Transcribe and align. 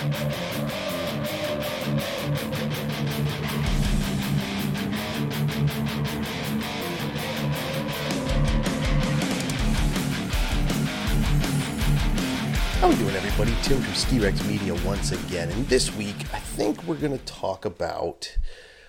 How 0.00 0.08
we 12.88 12.96
doing, 12.96 13.14
everybody? 13.14 13.54
Tim 13.62 13.82
from 13.82 13.92
Ski 13.92 14.20
Rex 14.20 14.42
Media 14.46 14.74
once 14.86 15.12
again, 15.12 15.50
and 15.50 15.68
this 15.68 15.94
week 15.94 16.16
I 16.32 16.38
think 16.38 16.82
we're 16.84 16.94
going 16.94 17.18
to 17.18 17.24
talk 17.26 17.66
about. 17.66 18.38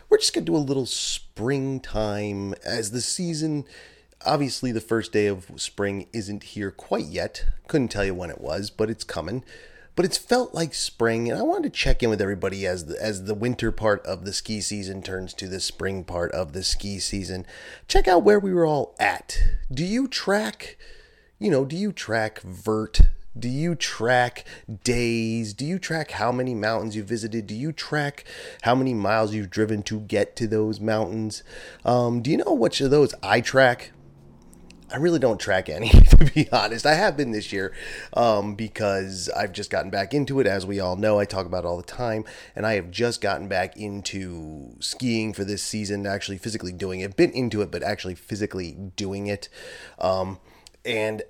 We're 0.10 0.18
just 0.18 0.34
going 0.34 0.46
to 0.46 0.52
do 0.54 0.56
a 0.56 0.60
little 0.60 0.86
springtime 0.86 2.54
as 2.64 2.92
the 2.92 3.02
season. 3.02 3.66
Obviously, 4.26 4.72
the 4.72 4.80
first 4.80 5.12
day 5.12 5.28
of 5.28 5.52
spring 5.58 6.08
isn't 6.14 6.44
here 6.44 6.72
quite 6.72 7.08
yet. 7.08 7.48
Couldn't 7.68 7.90
tell 7.90 8.06
you 8.06 8.16
when 8.16 8.30
it 8.30 8.40
was, 8.40 8.70
but 8.70 8.90
it's 8.90 9.04
coming. 9.04 9.44
But 9.96 10.06
it's 10.06 10.18
felt 10.18 10.54
like 10.54 10.74
spring, 10.74 11.30
and 11.30 11.38
I 11.38 11.44
wanted 11.44 11.74
to 11.74 11.80
check 11.80 12.02
in 12.02 12.10
with 12.10 12.22
everybody 12.22 12.66
as 12.66 12.86
the, 12.86 13.02
as 13.02 13.26
the 13.26 13.34
winter 13.34 13.72
part 13.72 14.06
of 14.06 14.24
the 14.24 14.34
ski 14.34 14.62
season 14.62 15.02
turns 15.02 15.34
to 15.36 15.48
the 15.48 15.60
spring 15.60 16.04
part 16.04 16.32
of 16.32 16.54
the 16.54 16.64
ski 16.64 17.00
season. 17.00 17.46
Check 17.88 18.08
out 18.08 18.24
where 18.24 18.40
we 18.40 18.54
were 18.54 18.66
all 18.66 18.96
at. 19.00 19.38
Do 19.72 19.84
you 19.84 20.08
track? 20.08 20.78
You 21.40 21.52
know, 21.52 21.66
do 21.66 21.76
you 21.76 21.92
track 21.92 22.42
vert? 22.42 23.02
Do 23.38 23.48
you 23.48 23.76
track 23.76 24.46
days? 24.84 25.54
Do 25.54 25.66
you 25.66 25.80
track 25.80 26.12
how 26.12 26.32
many 26.32 26.54
mountains 26.54 26.96
you 26.96 27.04
visited? 27.04 27.48
Do 27.48 27.56
you 27.56 27.72
track 27.72 28.26
how 28.64 28.76
many 28.76 28.94
miles 28.94 29.34
you've 29.34 29.50
driven 29.50 29.84
to 29.84 30.02
get 30.02 30.36
to 30.38 30.48
those 30.48 30.80
mountains? 30.80 31.44
Um, 31.86 32.22
do 32.22 32.30
you 32.32 32.38
know 32.38 32.54
which 32.54 32.82
of 32.82 32.92
those 32.92 33.14
I 33.24 33.42
track? 33.42 33.92
I 34.92 34.98
really 34.98 35.20
don't 35.20 35.40
track 35.40 35.70
any, 35.70 35.90
to 36.10 36.32
be 36.34 36.50
honest. 36.52 36.86
I 36.86 36.96
have 36.96 37.16
been 37.16 37.32
this 37.32 37.52
year 37.52 37.74
um, 38.14 38.56
because 38.56 39.30
I've 39.30 39.54
just 39.54 39.70
gotten 39.70 39.90
back 39.90 40.14
into 40.14 40.40
it. 40.40 40.48
As 40.48 40.66
we 40.66 40.80
all 40.80 40.96
know, 40.96 41.20
I 41.20 41.26
talk 41.26 41.46
about 41.46 41.64
it 41.64 41.68
all 41.68 41.78
the 41.78 41.84
time, 41.84 42.26
and 42.56 42.66
I 42.66 42.74
have 42.74 42.92
just 42.92 43.22
gotten 43.22 43.48
back 43.48 43.78
into 43.78 44.76
skiing 44.80 45.34
for 45.34 45.44
this 45.44 45.64
season, 45.64 46.06
actually 46.06 46.38
physically 46.38 46.74
doing 46.74 47.00
it. 47.00 47.16
Been 47.16 47.32
into 47.32 47.62
it, 47.62 47.72
but 47.72 47.84
actually 47.84 48.16
physically 48.16 48.74
doing 48.96 49.28
it. 49.28 49.48
Um, 50.00 50.40
and 50.84 51.24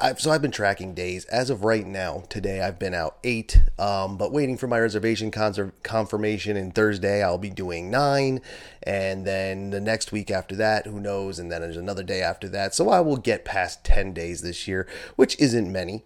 I've, 0.00 0.20
so 0.20 0.30
I've 0.30 0.42
been 0.42 0.50
tracking 0.50 0.94
days. 0.94 1.24
As 1.26 1.50
of 1.50 1.64
right 1.64 1.86
now, 1.86 2.24
today 2.28 2.60
I've 2.60 2.78
been 2.78 2.94
out 2.94 3.18
eight, 3.24 3.60
um, 3.78 4.16
but 4.16 4.32
waiting 4.32 4.56
for 4.56 4.66
my 4.66 4.78
reservation 4.80 5.30
confirmation. 5.30 6.56
And 6.56 6.74
Thursday 6.74 7.22
I'll 7.22 7.38
be 7.38 7.50
doing 7.50 7.90
nine, 7.90 8.40
and 8.82 9.26
then 9.26 9.70
the 9.70 9.80
next 9.80 10.12
week 10.12 10.30
after 10.30 10.56
that, 10.56 10.86
who 10.86 11.00
knows? 11.00 11.38
And 11.38 11.50
then 11.50 11.60
there's 11.60 11.76
another 11.76 12.02
day 12.02 12.22
after 12.22 12.48
that. 12.50 12.74
So 12.74 12.88
I 12.88 13.00
will 13.00 13.16
get 13.16 13.44
past 13.44 13.84
ten 13.84 14.12
days 14.12 14.42
this 14.42 14.66
year, 14.66 14.86
which 15.16 15.38
isn't 15.38 15.70
many. 15.70 16.04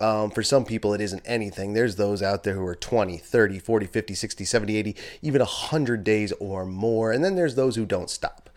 Um, 0.00 0.30
for 0.30 0.42
some 0.42 0.64
people, 0.64 0.92
it 0.92 1.00
isn't 1.00 1.22
anything. 1.24 1.72
There's 1.72 1.96
those 1.96 2.20
out 2.20 2.42
there 2.42 2.54
who 2.54 2.66
are 2.66 2.74
20, 2.74 3.16
30, 3.16 3.60
40, 3.60 3.86
50, 3.86 4.14
60, 4.14 4.44
70, 4.44 4.76
80, 4.76 4.96
even 5.22 5.38
100 5.38 6.02
days 6.02 6.32
or 6.40 6.66
more. 6.66 7.12
And 7.12 7.24
then 7.24 7.36
there's 7.36 7.54
those 7.54 7.76
who 7.76 7.86
don't 7.86 8.10
stop. 8.10 8.50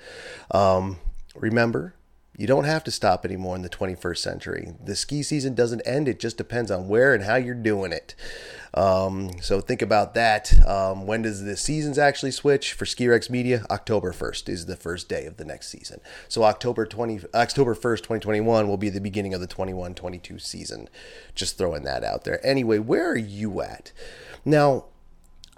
Um, 0.49 0.97
remember, 1.35 1.93
you 2.37 2.45
don't 2.45 2.65
have 2.65 2.83
to 2.83 2.91
stop 2.91 3.25
anymore 3.25 3.55
in 3.55 3.63
the 3.63 3.69
21st 3.69 4.17
century. 4.19 4.73
The 4.83 4.95
ski 4.95 5.23
season 5.23 5.55
doesn't 5.55 5.81
end, 5.81 6.07
it 6.07 6.19
just 6.19 6.37
depends 6.37 6.69
on 6.69 6.87
where 6.87 7.15
and 7.15 7.23
how 7.23 7.35
you're 7.35 7.55
doing 7.55 7.91
it. 7.91 8.13
Um, 8.75 9.31
so 9.41 9.59
think 9.59 9.81
about 9.81 10.13
that. 10.13 10.53
Um, 10.67 11.07
when 11.07 11.23
does 11.23 11.43
the 11.43 11.57
seasons 11.57 11.97
actually 11.97 12.29
switch 12.29 12.73
for 12.73 12.85
Ski 12.85 13.07
Rex 13.07 13.27
Media? 13.27 13.65
October 13.71 14.13
1st 14.13 14.49
is 14.49 14.65
the 14.67 14.75
first 14.75 15.09
day 15.09 15.25
of 15.25 15.37
the 15.37 15.45
next 15.45 15.69
season. 15.69 15.99
So 16.27 16.43
October 16.43 16.85
20, 16.85 17.21
October 17.33 17.73
1st, 17.73 17.97
2021 17.97 18.67
will 18.67 18.77
be 18.77 18.89
the 18.89 19.01
beginning 19.01 19.33
of 19.33 19.41
the 19.41 19.47
21-22 19.47 20.39
season. 20.39 20.89
Just 21.33 21.57
throwing 21.57 21.85
that 21.85 22.03
out 22.03 22.23
there. 22.23 22.45
Anyway, 22.45 22.77
where 22.77 23.09
are 23.09 23.17
you 23.17 23.61
at? 23.61 23.91
Now, 24.45 24.85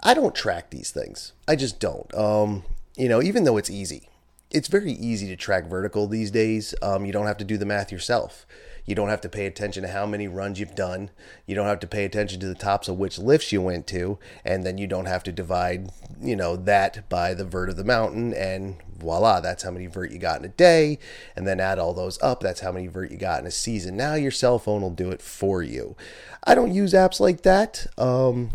I 0.02 0.14
don't 0.14 0.34
track 0.34 0.70
these 0.70 0.90
things. 0.90 1.34
I 1.46 1.56
just 1.56 1.78
don't. 1.78 2.12
Um, 2.14 2.62
you 2.96 3.10
know, 3.10 3.20
even 3.20 3.44
though 3.44 3.58
it's 3.58 3.68
easy 3.68 4.08
it's 4.50 4.68
very 4.68 4.92
easy 4.92 5.28
to 5.28 5.36
track 5.36 5.66
vertical 5.66 6.06
these 6.06 6.30
days. 6.30 6.74
Um, 6.82 7.04
you 7.04 7.12
don't 7.12 7.26
have 7.26 7.38
to 7.38 7.44
do 7.44 7.56
the 7.56 7.66
math 7.66 7.92
yourself. 7.92 8.46
You 8.84 8.94
don't 8.96 9.08
have 9.08 9.20
to 9.20 9.28
pay 9.28 9.46
attention 9.46 9.84
to 9.84 9.90
how 9.90 10.06
many 10.06 10.26
runs 10.26 10.58
you've 10.58 10.74
done. 10.74 11.10
You 11.46 11.54
don't 11.54 11.66
have 11.66 11.78
to 11.80 11.86
pay 11.86 12.04
attention 12.04 12.40
to 12.40 12.48
the 12.48 12.54
tops 12.56 12.88
of 12.88 12.98
which 12.98 13.18
lifts 13.18 13.52
you 13.52 13.62
went 13.62 13.86
to, 13.88 14.18
and 14.44 14.64
then 14.64 14.78
you 14.78 14.88
don't 14.88 15.06
have 15.06 15.22
to 15.24 15.32
divide, 15.32 15.90
you 16.20 16.34
know, 16.34 16.56
that 16.56 17.08
by 17.08 17.34
the 17.34 17.44
vert 17.44 17.68
of 17.68 17.76
the 17.76 17.84
mountain, 17.84 18.34
and 18.34 18.78
voila, 18.98 19.38
that's 19.40 19.62
how 19.62 19.70
many 19.70 19.86
vert 19.86 20.10
you 20.10 20.18
got 20.18 20.40
in 20.40 20.44
a 20.44 20.48
day, 20.48 20.98
and 21.36 21.46
then 21.46 21.60
add 21.60 21.78
all 21.78 21.94
those 21.94 22.20
up. 22.20 22.40
That's 22.40 22.60
how 22.60 22.72
many 22.72 22.88
vert 22.88 23.12
you 23.12 23.16
got 23.16 23.40
in 23.40 23.46
a 23.46 23.52
season. 23.52 23.96
Now 23.96 24.14
your 24.14 24.32
cell 24.32 24.58
phone 24.58 24.82
will 24.82 24.90
do 24.90 25.10
it 25.10 25.22
for 25.22 25.62
you. 25.62 25.94
I 26.42 26.56
don't 26.56 26.74
use 26.74 26.92
apps 26.92 27.20
like 27.20 27.42
that. 27.42 27.86
Um, 27.96 28.50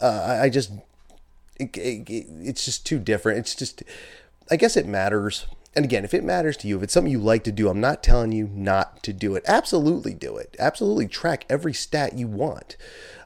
uh, 0.00 0.38
I 0.42 0.48
just, 0.48 0.70
it, 1.56 1.76
it, 1.76 2.08
it's 2.08 2.64
just 2.64 2.86
too 2.86 2.98
different. 2.98 3.40
It's 3.40 3.54
just 3.54 3.82
I 4.50 4.56
guess 4.56 4.76
it 4.76 4.86
matters. 4.86 5.46
And 5.74 5.84
again, 5.84 6.04
if 6.04 6.12
it 6.12 6.24
matters 6.24 6.56
to 6.58 6.68
you, 6.68 6.76
if 6.76 6.82
it's 6.82 6.92
something 6.92 7.12
you 7.12 7.20
like 7.20 7.44
to 7.44 7.52
do, 7.52 7.68
I'm 7.68 7.80
not 7.80 8.02
telling 8.02 8.32
you 8.32 8.48
not 8.52 9.04
to 9.04 9.12
do 9.12 9.36
it. 9.36 9.44
Absolutely 9.46 10.14
do 10.14 10.36
it. 10.36 10.56
Absolutely 10.58 11.06
track 11.06 11.46
every 11.48 11.72
stat 11.72 12.18
you 12.18 12.26
want. 12.26 12.76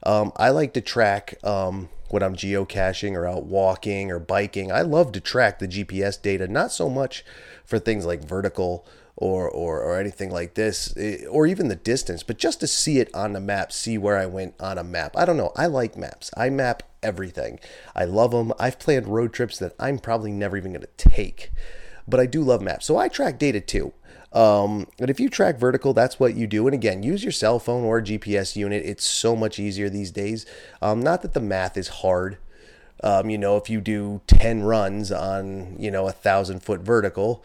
Um, 0.03 0.33
I 0.37 0.51
like 0.51 0.75
to 0.75 0.83
track 0.83 1.37
um, 1.43 1.89
when 2.11 2.23
I'm 2.23 2.37
geocaching 2.37 3.15
or 3.15 3.27
out 3.27 3.47
walking 3.47 4.11
or 4.11 4.19
biking. 4.19 4.71
I 4.71 4.83
love 4.83 5.13
to 5.13 5.21
track 5.21 5.59
the 5.59 5.69
GPS 5.69 6.21
data, 6.21 6.47
not 6.47 6.71
so 6.71 6.91
much 6.91 7.25
for 7.65 7.79
things 7.79 8.05
like 8.05 8.23
vertical 8.23 8.87
or, 9.17 9.49
or, 9.49 9.81
or 9.81 9.99
anything 9.99 10.31
like 10.31 10.55
this, 10.55 10.93
eh, 10.97 11.25
or 11.27 11.47
even 11.47 11.69
the 11.69 11.77
distance, 11.77 12.23
but 12.23 12.39
just 12.39 12.61
to 12.61 12.67
see 12.67 12.99
it 12.99 13.15
on 13.15 13.33
the 13.33 13.41
map, 13.41 13.73
see 13.73 13.97
where 13.97 14.19
I 14.19 14.27
went 14.27 14.55
on 14.59 14.79
a 14.79 14.85
map. 14.85 15.17
I 15.17 15.25
don't 15.25 15.37
know. 15.37 15.53
I 15.57 15.67
like 15.67 15.97
maps. 15.97 16.31
I 16.37 16.51
map 16.51 16.83
everything. 17.03 17.61
I 17.95 18.05
love 18.05 18.33
them. 18.33 18.53
I've 18.59 18.79
planned 18.79 19.07
road 19.07 19.33
trips 19.33 19.59
that 19.59 19.75
I'm 19.79 19.99
probably 19.99 20.33
never 20.33 20.57
even 20.57 20.73
going 20.73 20.83
to 20.83 20.89
take, 20.97 21.53
but 22.09 22.19
I 22.19 22.27
do 22.27 22.43
love 22.43 22.61
maps. 22.61 22.87
So 22.87 22.97
I 22.97 23.09
track 23.09 23.39
data 23.39 23.61
too. 23.61 23.93
Um, 24.33 24.89
and 24.99 25.11
if 25.11 25.21
you 25.21 25.31
track 25.31 25.59
vertical, 25.61 25.95
that's 25.95 26.19
what 26.19 26.35
you 26.35 26.49
do. 26.49 26.67
And 26.67 26.75
again, 26.75 27.05
use 27.05 27.23
your 27.23 27.33
cell 27.33 27.61
phone 27.61 27.85
or 27.85 28.03
GPS 28.03 28.57
unit. 28.57 28.85
It's 28.85 29.05
so 29.05 29.37
much 29.37 29.61
easier 29.61 29.89
these 29.89 30.11
days. 30.11 30.45
Um, 30.83 31.01
not 31.01 31.23
that 31.23 31.35
the 31.35 31.41
math 31.41 31.77
is 31.77 31.87
hard. 31.87 32.39
Um, 33.03 33.31
you 33.31 33.39
know, 33.39 33.57
if 33.57 33.71
you 33.71 33.81
do 33.81 34.23
10 34.27 34.63
runs 34.65 35.13
on, 35.13 35.77
you 35.79 35.91
know, 35.91 36.09
a 36.09 36.13
thousand 36.13 36.65
foot 36.65 36.81
vertical, 36.81 37.45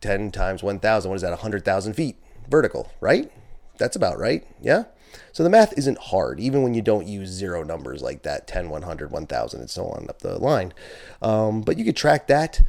10 0.00 0.30
times 0.30 0.62
1,000, 0.62 1.08
what 1.08 1.16
is 1.16 1.22
that? 1.22 1.30
100,000 1.30 1.94
feet 1.94 2.16
vertical, 2.48 2.90
right? 3.00 3.30
That's 3.78 3.96
about 3.96 4.18
right. 4.18 4.46
Yeah. 4.60 4.84
So 5.32 5.42
the 5.42 5.50
math 5.50 5.76
isn't 5.76 5.98
hard, 5.98 6.38
even 6.40 6.62
when 6.62 6.74
you 6.74 6.82
don't 6.82 7.06
use 7.06 7.30
zero 7.30 7.62
numbers 7.62 8.02
like 8.02 8.22
that 8.22 8.46
10, 8.46 8.68
100, 8.68 9.10
1000, 9.10 9.60
and 9.60 9.70
so 9.70 9.86
on 9.86 10.06
up 10.08 10.20
the 10.20 10.38
line. 10.38 10.72
Um, 11.22 11.62
but 11.62 11.78
you 11.78 11.84
could 11.84 11.96
track 11.96 12.26
that. 12.28 12.62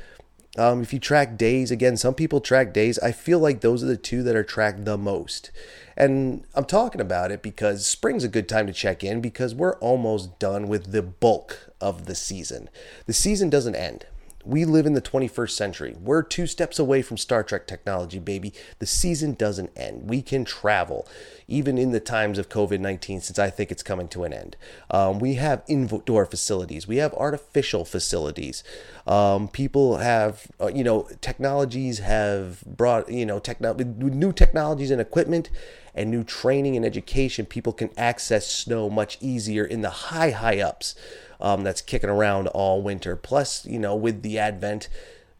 Um, 0.58 0.81
if 0.81 0.92
you 0.92 1.00
track 1.00 1.38
days, 1.38 1.72
again, 1.72 1.96
some 1.96 2.14
people 2.14 2.42
track 2.42 2.74
days. 2.74 3.00
I 3.00 3.12
feel 3.14 3.40
like 3.40 3.62
those 3.62 3.84
are 3.84 3.88
the 3.88 3.98
two 3.98 4.22
that 4.24 4.36
are 4.36 4.44
tracked 4.44 4.84
the 4.84 4.98
most. 4.98 5.50
And 5.96 6.46
I'm 6.53 6.66
talking 6.66 7.00
about 7.00 7.31
it 7.31 7.42
because 7.42 7.86
spring's 7.86 8.24
a 8.24 8.30
good 8.30 8.50
time 8.50 8.68
to 8.68 8.74
check 8.74 9.03
in 9.03 9.22
because 9.22 9.56
we're 9.56 9.78
almost 9.78 10.40
done 10.40 10.68
with 10.68 10.92
the 10.92 11.02
bulk 11.02 11.69
of 11.80 12.06
the 12.06 12.16
season. 12.16 12.69
The 13.06 13.13
season 13.13 13.50
doesn't 13.50 13.75
end. 13.75 14.06
We 14.46 14.66
live 14.66 14.85
in 14.85 14.94
the 14.94 15.02
21st 15.02 15.52
century. 15.52 15.96
We're 16.00 16.24
two 16.24 16.47
steps 16.47 16.79
away 16.79 17.02
from 17.02 17.18
Star 17.18 17.44
Trek 17.44 17.68
technology, 17.68 18.19
baby. 18.19 18.53
The 18.79 18.85
season 18.85 19.34
doesn't 19.34 19.72
end. 19.75 20.09
We 20.09 20.22
can 20.22 20.46
travel, 20.46 21.07
even 21.47 21.78
in 21.78 21.91
the 21.91 22.00
times 22.00 22.38
of 22.38 22.50
COVID 22.50 22.80
19, 22.80 23.22
since 23.22 23.40
I 23.40 23.50
think 23.50 23.72
it's 23.72 23.84
coming 23.84 24.07
to 24.09 24.24
an 24.24 24.34
end. 24.34 24.57
Um, 24.90 25.19
we 25.19 25.35
have 25.35 25.63
indoor 25.68 26.25
facilities, 26.25 26.88
we 26.88 26.97
have 26.97 27.13
artificial 27.13 27.85
facilities. 27.85 28.63
Um, 29.07 29.47
people 29.47 29.97
have, 29.97 30.47
uh, 30.59 30.68
you 30.68 30.84
know, 30.84 31.07
technologies 31.22 32.00
have 32.00 32.62
brought, 32.66 33.12
you 33.12 33.25
know, 33.25 33.40
techno- 33.40 33.74
new 33.74 34.31
technologies 34.31 34.91
and 34.91 35.01
equipment 35.01 35.50
and 35.94 36.09
new 36.09 36.24
training 36.24 36.75
and 36.75 36.85
education. 36.85 37.46
People 37.46 37.74
can 37.74 37.90
access 37.97 38.47
snow 38.47 38.89
much 38.89 39.18
easier 39.19 39.66
in 39.66 39.81
the 39.81 39.89
high, 39.89 40.31
high 40.31 40.60
ups 40.60 40.95
um, 41.42 41.64
that's 41.64 41.82
kicking 41.82 42.10
around 42.10 42.48
all 42.48 42.82
winter. 42.82 43.16
Plus, 43.16 43.66
you 43.66 43.80
know, 43.80 43.96
with 43.96 44.22
the 44.22 44.38
advent, 44.40 44.88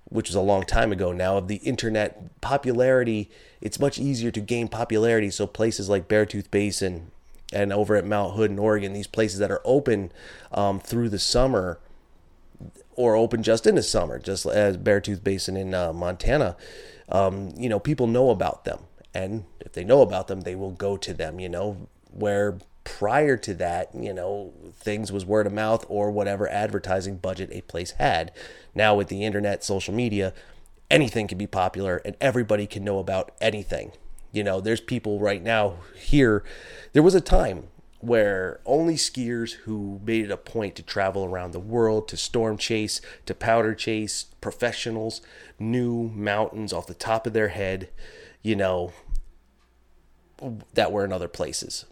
which 0.06 0.30
was 0.30 0.36
a 0.36 0.42
long 0.42 0.63
time 0.63 0.92
ago 0.92 1.12
now, 1.12 1.38
of 1.38 1.48
the 1.48 1.57
internet 1.57 2.42
popularity, 2.42 3.30
it's 3.62 3.80
much 3.80 4.00
easier 4.00 4.31
to 4.31 4.42
gain 4.42 4.68
popularity. 4.68 5.30
So 5.30 5.48
places 5.48 5.89
like 5.89 6.07
Beartooth 6.07 6.51
Basin 6.51 7.12
and 7.53 7.71
over 7.71 7.95
at 7.95 8.06
Mount 8.06 8.36
Hood 8.36 8.51
in 8.51 8.59
Oregon, 8.59 8.94
these 8.94 9.07
places 9.07 9.39
that 9.39 9.51
are 9.51 9.62
open 9.63 10.12
um, 10.51 10.80
through 10.80 11.09
the 11.09 11.19
summer 11.19 11.80
or 12.95 13.15
open 13.15 13.44
just 13.44 13.65
in 13.65 13.75
the 13.75 13.83
summer, 13.83 14.19
just 14.19 14.45
as 14.45 14.77
Beartooth 14.77 15.24
Basin 15.24 15.56
in 15.56 15.74
uh, 15.74 15.94
Montana, 15.94 16.56
um, 17.09 17.51
you 17.57 17.69
know, 17.69 17.80
people 17.80 18.07
know 18.07 18.30
about 18.30 18.65
them. 18.65 18.80
And 19.13 19.45
if 19.59 19.74
they 19.74 19.83
know 19.83 20.01
about 20.01 20.27
them, 20.27 20.42
they 20.42 20.56
will 20.56 20.71
go 20.71 20.98
to 20.98 21.13
them, 21.13 21.39
you 21.39 21.50
know, 21.50 21.88
where 22.12 22.57
prior 22.83 23.37
to 23.37 23.53
that, 23.55 23.93
you 23.93 24.13
know, 24.13 24.53
things 24.75 25.11
was 25.11 25.25
word 25.25 25.47
of 25.47 25.53
mouth 25.53 25.85
or 25.87 26.11
whatever 26.11 26.49
advertising 26.49 27.17
budget 27.17 27.49
a 27.51 27.61
place 27.61 27.91
had. 27.91 28.31
Now 28.73 28.95
with 28.95 29.07
the 29.07 29.23
internet, 29.23 29.63
social 29.63 29.93
media, 29.93 30.33
anything 30.89 31.27
can 31.27 31.37
be 31.37 31.47
popular 31.47 32.01
and 32.03 32.15
everybody 32.19 32.67
can 32.67 32.83
know 32.83 32.99
about 32.99 33.31
anything. 33.39 33.91
You 34.31 34.43
know, 34.43 34.61
there's 34.61 34.81
people 34.81 35.19
right 35.19 35.43
now 35.43 35.75
here. 35.95 36.43
There 36.93 37.03
was 37.03 37.15
a 37.15 37.21
time 37.21 37.67
where 37.99 38.59
only 38.65 38.95
skiers 38.95 39.53
who 39.63 40.01
made 40.03 40.25
it 40.25 40.31
a 40.31 40.37
point 40.37 40.75
to 40.75 40.81
travel 40.81 41.23
around 41.23 41.51
the 41.51 41.59
world 41.59 42.07
to 42.07 42.17
storm 42.17 42.57
chase, 42.57 42.99
to 43.27 43.35
powder 43.35 43.75
chase, 43.75 44.25
professionals 44.41 45.21
knew 45.59 46.09
mountains 46.09 46.73
off 46.73 46.87
the 46.87 46.93
top 46.95 47.27
of 47.27 47.33
their 47.33 47.49
head, 47.49 47.89
you 48.41 48.55
know, 48.55 48.91
that 50.73 50.91
were 50.91 51.05
in 51.05 51.13
other 51.13 51.27
places. 51.27 51.85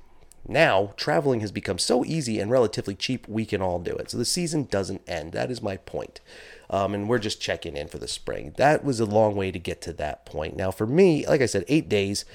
Now, 0.47 0.93
traveling 0.97 1.41
has 1.41 1.51
become 1.51 1.77
so 1.77 2.03
easy 2.05 2.39
and 2.39 2.49
relatively 2.49 2.95
cheap, 2.95 3.27
we 3.27 3.45
can 3.45 3.61
all 3.61 3.79
do 3.79 3.95
it. 3.95 4.09
So 4.11 4.17
the 4.17 4.25
season 4.25 4.63
doesn't 4.63 5.07
end. 5.07 5.31
That 5.33 5.51
is 5.51 5.61
my 5.61 5.77
point. 5.77 6.21
Um, 6.69 6.93
and 6.93 7.09
we're 7.09 7.19
just 7.19 7.41
checking 7.41 7.75
in 7.75 7.87
for 7.87 7.97
the 7.97 8.07
spring. 8.07 8.53
That 8.57 8.83
was 8.83 8.99
a 8.99 9.05
long 9.05 9.35
way 9.35 9.51
to 9.51 9.59
get 9.59 9.81
to 9.81 9.93
that 9.93 10.25
point. 10.25 10.55
Now, 10.55 10.71
for 10.71 10.85
me, 10.85 11.25
like 11.27 11.41
I 11.41 11.45
said, 11.45 11.65
eight 11.67 11.89
days. 11.89 12.25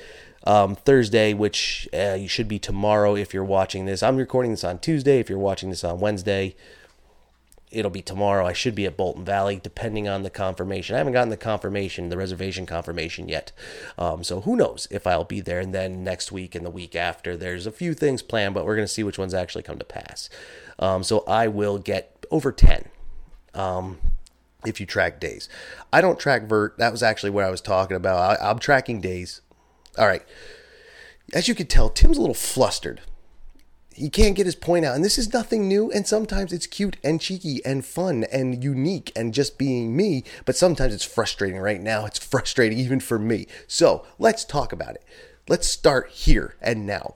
Um, 0.46 0.74
Thursday, 0.74 1.32
which 1.32 1.88
uh, 1.94 2.18
you 2.20 2.28
should 2.28 2.48
be 2.48 2.58
tomorrow 2.58 3.16
if 3.16 3.32
you're 3.32 3.42
watching 3.42 3.86
this. 3.86 4.02
I'm 4.02 4.18
recording 4.18 4.50
this 4.50 4.62
on 4.62 4.78
Tuesday. 4.78 5.18
If 5.18 5.30
you're 5.30 5.38
watching 5.38 5.70
this 5.70 5.82
on 5.82 6.00
Wednesday, 6.00 6.54
it'll 7.74 7.90
be 7.90 8.02
tomorrow. 8.02 8.46
I 8.46 8.52
should 8.52 8.74
be 8.74 8.86
at 8.86 8.96
Bolton 8.96 9.24
Valley, 9.24 9.60
depending 9.62 10.08
on 10.08 10.22
the 10.22 10.30
confirmation. 10.30 10.94
I 10.94 10.98
haven't 10.98 11.12
gotten 11.12 11.28
the 11.30 11.36
confirmation, 11.36 12.08
the 12.08 12.16
reservation 12.16 12.66
confirmation 12.66 13.28
yet. 13.28 13.52
Um, 13.98 14.24
so 14.24 14.42
who 14.42 14.56
knows 14.56 14.88
if 14.90 15.06
I'll 15.06 15.24
be 15.24 15.40
there. 15.40 15.60
And 15.60 15.74
then 15.74 16.04
next 16.04 16.32
week 16.32 16.54
and 16.54 16.64
the 16.64 16.70
week 16.70 16.94
after, 16.94 17.36
there's 17.36 17.66
a 17.66 17.72
few 17.72 17.94
things 17.94 18.22
planned, 18.22 18.54
but 18.54 18.64
we're 18.64 18.76
going 18.76 18.86
to 18.86 18.92
see 18.92 19.02
which 19.02 19.18
ones 19.18 19.34
actually 19.34 19.62
come 19.62 19.78
to 19.78 19.84
pass. 19.84 20.30
Um, 20.78 21.02
so 21.02 21.24
I 21.26 21.48
will 21.48 21.78
get 21.78 22.26
over 22.30 22.52
10. 22.52 22.88
Um, 23.54 23.98
if 24.64 24.80
you 24.80 24.86
track 24.86 25.20
days, 25.20 25.48
I 25.92 26.00
don't 26.00 26.18
track 26.18 26.44
vert. 26.44 26.78
That 26.78 26.92
was 26.92 27.02
actually 27.02 27.30
what 27.30 27.44
I 27.44 27.50
was 27.50 27.60
talking 27.60 27.96
about. 27.96 28.40
I, 28.40 28.50
I'm 28.50 28.58
tracking 28.58 29.00
days. 29.00 29.40
All 29.98 30.06
right. 30.06 30.24
As 31.32 31.48
you 31.48 31.54
can 31.54 31.66
tell, 31.66 31.88
Tim's 31.88 32.18
a 32.18 32.20
little 32.20 32.34
flustered 32.34 33.00
he 33.94 34.10
can't 34.10 34.34
get 34.34 34.46
his 34.46 34.54
point 34.54 34.84
out. 34.84 34.94
And 34.94 35.04
this 35.04 35.18
is 35.18 35.32
nothing 35.32 35.68
new. 35.68 35.90
And 35.90 36.06
sometimes 36.06 36.52
it's 36.52 36.66
cute 36.66 36.96
and 37.02 37.20
cheeky 37.20 37.64
and 37.64 37.84
fun 37.84 38.24
and 38.24 38.62
unique 38.62 39.12
and 39.14 39.32
just 39.32 39.56
being 39.56 39.96
me. 39.96 40.24
But 40.44 40.56
sometimes 40.56 40.94
it's 40.94 41.04
frustrating. 41.04 41.58
Right 41.58 41.80
now, 41.80 42.04
it's 42.04 42.18
frustrating 42.18 42.78
even 42.78 43.00
for 43.00 43.18
me. 43.18 43.46
So 43.66 44.04
let's 44.18 44.44
talk 44.44 44.72
about 44.72 44.96
it. 44.96 45.04
Let's 45.48 45.68
start 45.68 46.10
here 46.10 46.56
and 46.60 46.86
now. 46.86 47.14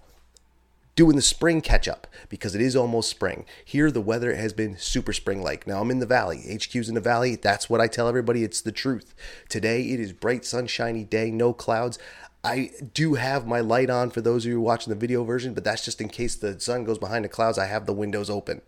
Doing 0.94 1.14
the 1.14 1.22
spring 1.22 1.60
catch 1.60 1.86
up 1.86 2.08
because 2.28 2.56
it 2.56 2.60
is 2.60 2.74
almost 2.74 3.08
spring. 3.08 3.44
Here, 3.64 3.90
the 3.90 4.00
weather 4.00 4.34
has 4.34 4.52
been 4.52 4.76
super 4.76 5.12
spring 5.12 5.40
like. 5.42 5.64
Now, 5.64 5.80
I'm 5.80 5.92
in 5.92 6.00
the 6.00 6.06
valley. 6.06 6.38
HQ's 6.38 6.88
in 6.88 6.96
the 6.96 7.00
valley. 7.00 7.36
That's 7.36 7.70
what 7.70 7.80
I 7.80 7.86
tell 7.86 8.08
everybody. 8.08 8.42
It's 8.42 8.60
the 8.60 8.72
truth. 8.72 9.14
Today, 9.48 9.82
it 9.90 10.00
is 10.00 10.12
bright, 10.12 10.44
sunshiny 10.44 11.04
day, 11.04 11.30
no 11.30 11.52
clouds. 11.52 12.00
I 12.44 12.70
do 12.94 13.14
have 13.14 13.46
my 13.46 13.60
light 13.60 13.90
on 13.90 14.10
for 14.10 14.20
those 14.20 14.44
of 14.44 14.50
you 14.50 14.60
watching 14.60 14.92
the 14.92 14.98
video 14.98 15.24
version, 15.24 15.54
but 15.54 15.64
that's 15.64 15.84
just 15.84 16.00
in 16.00 16.08
case 16.08 16.36
the 16.36 16.58
sun 16.60 16.84
goes 16.84 16.98
behind 16.98 17.24
the 17.24 17.28
clouds. 17.28 17.58
I 17.58 17.66
have 17.66 17.86
the 17.86 17.92
windows 17.92 18.30
open. 18.30 18.62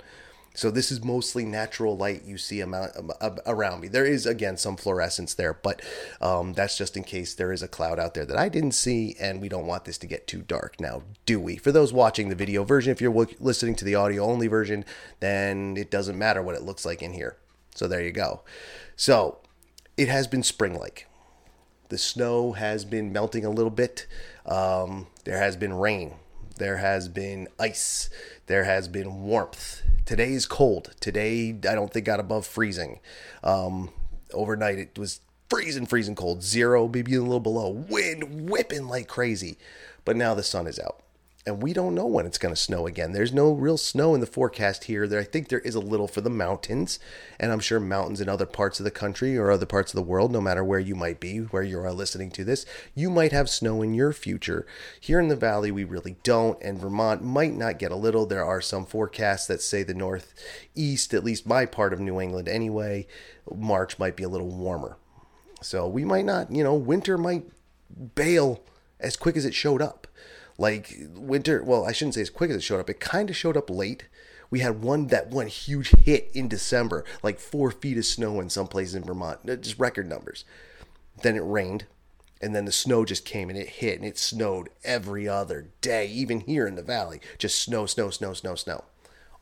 So 0.52 0.70
this 0.70 0.90
is 0.90 1.04
mostly 1.04 1.44
natural 1.44 1.96
light 1.96 2.24
you 2.24 2.36
see 2.36 2.60
amount, 2.60 2.90
around 3.46 3.80
me. 3.80 3.88
There 3.88 4.04
is 4.04 4.26
again 4.26 4.56
some 4.56 4.76
fluorescence 4.76 5.34
there, 5.34 5.54
but 5.54 5.80
um, 6.20 6.54
that's 6.54 6.76
just 6.76 6.96
in 6.96 7.04
case 7.04 7.34
there 7.34 7.52
is 7.52 7.62
a 7.62 7.68
cloud 7.68 8.00
out 8.00 8.14
there 8.14 8.26
that 8.26 8.36
I 8.36 8.48
didn't 8.48 8.72
see, 8.72 9.14
and 9.20 9.40
we 9.40 9.48
don't 9.48 9.66
want 9.66 9.84
this 9.84 9.98
to 9.98 10.08
get 10.08 10.26
too 10.26 10.42
dark. 10.42 10.80
Now, 10.80 11.02
do 11.24 11.38
we? 11.38 11.56
For 11.56 11.70
those 11.70 11.92
watching 11.92 12.28
the 12.28 12.34
video 12.34 12.64
version, 12.64 12.90
if 12.90 13.00
you're 13.00 13.28
listening 13.38 13.76
to 13.76 13.84
the 13.84 13.94
audio 13.94 14.24
only 14.24 14.48
version, 14.48 14.84
then 15.20 15.76
it 15.76 15.90
doesn't 15.90 16.18
matter 16.18 16.42
what 16.42 16.56
it 16.56 16.62
looks 16.62 16.84
like 16.84 17.00
in 17.00 17.12
here. 17.12 17.36
So 17.76 17.86
there 17.86 18.02
you 18.02 18.10
go. 18.10 18.42
So 18.96 19.38
it 19.96 20.08
has 20.08 20.26
been 20.26 20.42
spring-like. 20.42 21.06
The 21.90 21.98
snow 21.98 22.52
has 22.52 22.84
been 22.84 23.12
melting 23.12 23.44
a 23.44 23.50
little 23.50 23.70
bit. 23.70 24.06
Um, 24.46 25.08
there 25.24 25.38
has 25.38 25.56
been 25.56 25.74
rain. 25.74 26.14
There 26.56 26.76
has 26.76 27.08
been 27.08 27.48
ice. 27.58 28.08
There 28.46 28.62
has 28.62 28.86
been 28.86 29.22
warmth. 29.22 29.82
Today 30.06 30.32
is 30.32 30.46
cold. 30.46 30.94
Today, 31.00 31.50
I 31.50 31.74
don't 31.74 31.92
think 31.92 32.06
got 32.06 32.20
above 32.20 32.46
freezing. 32.46 33.00
Um, 33.42 33.90
overnight, 34.32 34.78
it 34.78 34.96
was 34.96 35.20
freezing, 35.48 35.84
freezing 35.84 36.14
cold. 36.14 36.44
Zero, 36.44 36.86
maybe 36.86 37.16
a 37.16 37.22
little 37.22 37.40
below. 37.40 37.70
Wind 37.70 38.48
whipping 38.48 38.86
like 38.86 39.08
crazy. 39.08 39.58
But 40.04 40.16
now 40.16 40.34
the 40.34 40.44
sun 40.44 40.68
is 40.68 40.78
out 40.78 41.02
and 41.46 41.62
we 41.62 41.72
don't 41.72 41.94
know 41.94 42.06
when 42.06 42.26
it's 42.26 42.36
going 42.36 42.54
to 42.54 42.60
snow 42.60 42.86
again. 42.86 43.12
There's 43.12 43.32
no 43.32 43.52
real 43.52 43.78
snow 43.78 44.14
in 44.14 44.20
the 44.20 44.26
forecast 44.26 44.84
here. 44.84 45.06
There, 45.06 45.20
I 45.20 45.24
think 45.24 45.48
there 45.48 45.60
is 45.60 45.74
a 45.74 45.80
little 45.80 46.06
for 46.06 46.20
the 46.20 46.28
mountains, 46.28 46.98
and 47.38 47.50
I'm 47.50 47.60
sure 47.60 47.80
mountains 47.80 48.20
in 48.20 48.28
other 48.28 48.44
parts 48.44 48.78
of 48.78 48.84
the 48.84 48.90
country 48.90 49.38
or 49.38 49.50
other 49.50 49.64
parts 49.64 49.92
of 49.92 49.96
the 49.96 50.08
world, 50.08 50.32
no 50.32 50.42
matter 50.42 50.62
where 50.62 50.78
you 50.78 50.94
might 50.94 51.18
be, 51.18 51.38
where 51.38 51.62
you 51.62 51.78
are 51.78 51.92
listening 51.92 52.30
to 52.32 52.44
this, 52.44 52.66
you 52.94 53.08
might 53.08 53.32
have 53.32 53.48
snow 53.48 53.80
in 53.80 53.94
your 53.94 54.12
future. 54.12 54.66
Here 55.00 55.18
in 55.18 55.28
the 55.28 55.36
valley, 55.36 55.70
we 55.70 55.82
really 55.82 56.16
don't, 56.22 56.62
and 56.62 56.78
Vermont 56.78 57.22
might 57.24 57.54
not 57.54 57.78
get 57.78 57.90
a 57.90 57.96
little. 57.96 58.26
There 58.26 58.44
are 58.44 58.60
some 58.60 58.84
forecasts 58.84 59.46
that 59.46 59.62
say 59.62 59.82
the 59.82 59.94
northeast, 59.94 61.14
at 61.14 61.24
least 61.24 61.46
my 61.46 61.64
part 61.64 61.94
of 61.94 62.00
New 62.00 62.20
England 62.20 62.48
anyway, 62.48 63.06
March 63.50 63.98
might 63.98 64.14
be 64.14 64.24
a 64.24 64.28
little 64.28 64.50
warmer. 64.50 64.98
So 65.62 65.88
we 65.88 66.04
might 66.04 66.26
not, 66.26 66.54
you 66.54 66.62
know, 66.62 66.74
winter 66.74 67.16
might 67.16 67.44
bail 68.14 68.62
as 68.98 69.16
quick 69.16 69.36
as 69.36 69.46
it 69.46 69.54
showed 69.54 69.80
up. 69.80 70.06
Like 70.60 70.94
winter, 71.14 71.64
well, 71.64 71.86
I 71.86 71.92
shouldn't 71.92 72.16
say 72.16 72.20
as 72.20 72.28
quick 72.28 72.50
as 72.50 72.56
it 72.56 72.62
showed 72.62 72.80
up. 72.80 72.90
It 72.90 73.00
kind 73.00 73.30
of 73.30 73.36
showed 73.36 73.56
up 73.56 73.70
late. 73.70 74.04
We 74.50 74.60
had 74.60 74.82
one 74.82 75.06
that 75.06 75.30
one 75.30 75.46
huge 75.46 75.88
hit 76.04 76.30
in 76.34 76.48
December, 76.48 77.02
like 77.22 77.40
four 77.40 77.70
feet 77.70 77.96
of 77.96 78.04
snow 78.04 78.38
in 78.40 78.50
some 78.50 78.66
places 78.66 78.94
in 78.94 79.02
Vermont, 79.02 79.46
just 79.62 79.78
record 79.78 80.06
numbers. 80.06 80.44
Then 81.22 81.34
it 81.34 81.40
rained, 81.40 81.86
and 82.42 82.54
then 82.54 82.66
the 82.66 82.72
snow 82.72 83.06
just 83.06 83.24
came 83.24 83.48
and 83.48 83.58
it 83.58 83.68
hit, 83.70 83.96
and 83.96 84.04
it 84.04 84.18
snowed 84.18 84.68
every 84.84 85.26
other 85.26 85.68
day, 85.80 86.06
even 86.08 86.40
here 86.40 86.66
in 86.66 86.74
the 86.74 86.82
valley. 86.82 87.22
Just 87.38 87.58
snow, 87.58 87.86
snow, 87.86 88.10
snow, 88.10 88.34
snow, 88.34 88.54
snow. 88.54 88.84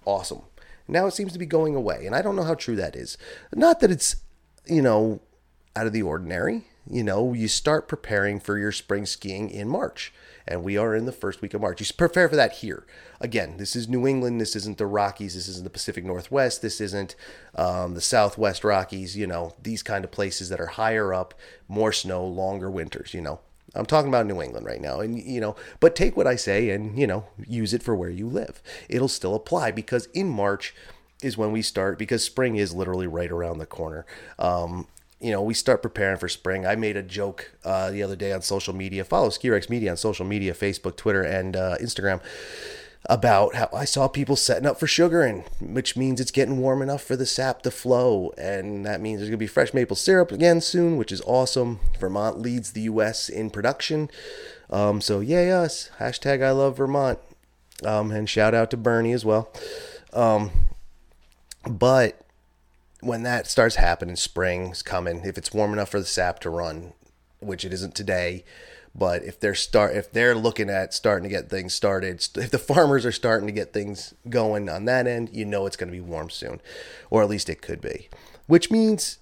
Awesome. 0.04 0.42
Now 0.86 1.06
it 1.06 1.14
seems 1.14 1.32
to 1.32 1.38
be 1.40 1.46
going 1.46 1.74
away, 1.74 2.06
and 2.06 2.14
I 2.14 2.22
don't 2.22 2.36
know 2.36 2.44
how 2.44 2.54
true 2.54 2.76
that 2.76 2.94
is. 2.94 3.18
Not 3.52 3.80
that 3.80 3.90
it's, 3.90 4.16
you 4.66 4.82
know, 4.82 5.20
out 5.74 5.88
of 5.88 5.92
the 5.92 6.02
ordinary. 6.02 6.68
You 6.88 7.02
know, 7.02 7.32
you 7.32 7.48
start 7.48 7.88
preparing 7.88 8.38
for 8.38 8.56
your 8.56 8.72
spring 8.72 9.04
skiing 9.04 9.50
in 9.50 9.68
March 9.68 10.12
and 10.48 10.64
we 10.64 10.76
are 10.76 10.94
in 10.94 11.06
the 11.06 11.12
first 11.12 11.40
week 11.42 11.54
of 11.54 11.60
March. 11.60 11.80
You 11.80 11.86
prepare 11.96 12.28
for 12.28 12.36
that 12.36 12.54
here. 12.54 12.86
Again, 13.20 13.56
this 13.58 13.76
is 13.76 13.88
New 13.88 14.06
England. 14.06 14.40
This 14.40 14.56
isn't 14.56 14.78
the 14.78 14.86
Rockies. 14.86 15.34
This 15.34 15.48
isn't 15.48 15.64
the 15.64 15.70
Pacific 15.70 16.04
Northwest. 16.04 16.62
This 16.62 16.80
isn't 16.80 17.14
um, 17.54 17.94
the 17.94 18.00
Southwest 18.00 18.64
Rockies. 18.64 19.16
You 19.16 19.26
know, 19.26 19.54
these 19.62 19.82
kind 19.82 20.04
of 20.04 20.10
places 20.10 20.48
that 20.48 20.60
are 20.60 20.66
higher 20.66 21.12
up, 21.14 21.34
more 21.68 21.92
snow, 21.92 22.24
longer 22.26 22.70
winters. 22.70 23.14
You 23.14 23.20
know, 23.20 23.40
I'm 23.74 23.86
talking 23.86 24.08
about 24.08 24.26
New 24.26 24.40
England 24.40 24.66
right 24.66 24.80
now. 24.80 25.00
And, 25.00 25.20
you 25.22 25.40
know, 25.40 25.56
but 25.80 25.94
take 25.94 26.16
what 26.16 26.26
I 26.26 26.36
say 26.36 26.70
and, 26.70 26.98
you 26.98 27.06
know, 27.06 27.26
use 27.46 27.74
it 27.74 27.82
for 27.82 27.94
where 27.94 28.10
you 28.10 28.26
live. 28.26 28.62
It'll 28.88 29.08
still 29.08 29.34
apply 29.34 29.70
because 29.72 30.06
in 30.14 30.28
March 30.28 30.74
is 31.22 31.36
when 31.36 31.52
we 31.52 31.62
start 31.62 31.98
because 31.98 32.24
spring 32.24 32.56
is 32.56 32.74
literally 32.74 33.06
right 33.06 33.30
around 33.30 33.58
the 33.58 33.66
corner. 33.66 34.06
Um, 34.38 34.86
you 35.20 35.32
know, 35.32 35.42
we 35.42 35.54
start 35.54 35.82
preparing 35.82 36.18
for 36.18 36.28
spring. 36.28 36.66
I 36.66 36.76
made 36.76 36.96
a 36.96 37.02
joke 37.02 37.52
uh, 37.64 37.90
the 37.90 38.02
other 38.02 38.16
day 38.16 38.32
on 38.32 38.42
social 38.42 38.74
media. 38.74 39.04
Follow 39.04 39.28
Skirex 39.28 39.68
Media 39.68 39.90
on 39.90 39.96
social 39.96 40.24
media, 40.24 40.54
Facebook, 40.54 40.96
Twitter, 40.96 41.22
and 41.22 41.56
uh, 41.56 41.76
Instagram 41.80 42.20
about 43.06 43.54
how 43.54 43.68
I 43.72 43.84
saw 43.84 44.06
people 44.06 44.36
setting 44.36 44.66
up 44.66 44.78
for 44.78 44.86
sugaring, 44.86 45.44
which 45.60 45.96
means 45.96 46.20
it's 46.20 46.30
getting 46.30 46.58
warm 46.58 46.82
enough 46.82 47.02
for 47.02 47.16
the 47.16 47.26
sap 47.26 47.62
to 47.62 47.70
flow. 47.70 48.32
And 48.36 48.84
that 48.84 49.00
means 49.00 49.18
there's 49.18 49.30
going 49.30 49.38
to 49.38 49.42
be 49.42 49.46
fresh 49.46 49.72
maple 49.72 49.96
syrup 49.96 50.30
again 50.30 50.60
soon, 50.60 50.96
which 50.96 51.10
is 51.10 51.22
awesome. 51.22 51.80
Vermont 51.98 52.38
leads 52.38 52.72
the 52.72 52.82
U.S. 52.82 53.28
in 53.28 53.50
production. 53.50 54.10
Um, 54.70 55.00
so, 55.00 55.20
yay 55.20 55.50
us. 55.50 55.90
Hashtag 55.98 56.44
I 56.44 56.50
love 56.50 56.76
Vermont. 56.76 57.18
Um, 57.84 58.10
and 58.10 58.28
shout 58.28 58.54
out 58.54 58.70
to 58.70 58.76
Bernie 58.76 59.12
as 59.12 59.24
well. 59.24 59.50
Um, 60.12 60.50
but 61.68 62.20
when 63.00 63.22
that 63.22 63.46
starts 63.46 63.76
happening, 63.76 64.16
spring's 64.16 64.82
coming. 64.82 65.22
If 65.24 65.38
it's 65.38 65.52
warm 65.52 65.72
enough 65.72 65.90
for 65.90 66.00
the 66.00 66.06
sap 66.06 66.40
to 66.40 66.50
run, 66.50 66.92
which 67.40 67.64
it 67.64 67.72
isn't 67.72 67.94
today, 67.94 68.44
but 68.94 69.22
if 69.22 69.38
they're 69.38 69.54
start 69.54 69.94
if 69.94 70.10
they're 70.10 70.34
looking 70.34 70.68
at 70.68 70.92
starting 70.92 71.22
to 71.22 71.28
get 71.28 71.48
things 71.48 71.74
started, 71.74 72.26
if 72.36 72.50
the 72.50 72.58
farmers 72.58 73.06
are 73.06 73.12
starting 73.12 73.46
to 73.46 73.52
get 73.52 73.72
things 73.72 74.14
going 74.28 74.68
on 74.68 74.86
that 74.86 75.06
end, 75.06 75.30
you 75.32 75.44
know 75.44 75.66
it's 75.66 75.76
going 75.76 75.90
to 75.90 75.96
be 75.96 76.00
warm 76.00 76.30
soon, 76.30 76.60
or 77.10 77.22
at 77.22 77.28
least 77.28 77.48
it 77.48 77.62
could 77.62 77.80
be. 77.80 78.08
Which 78.46 78.70
means, 78.70 79.18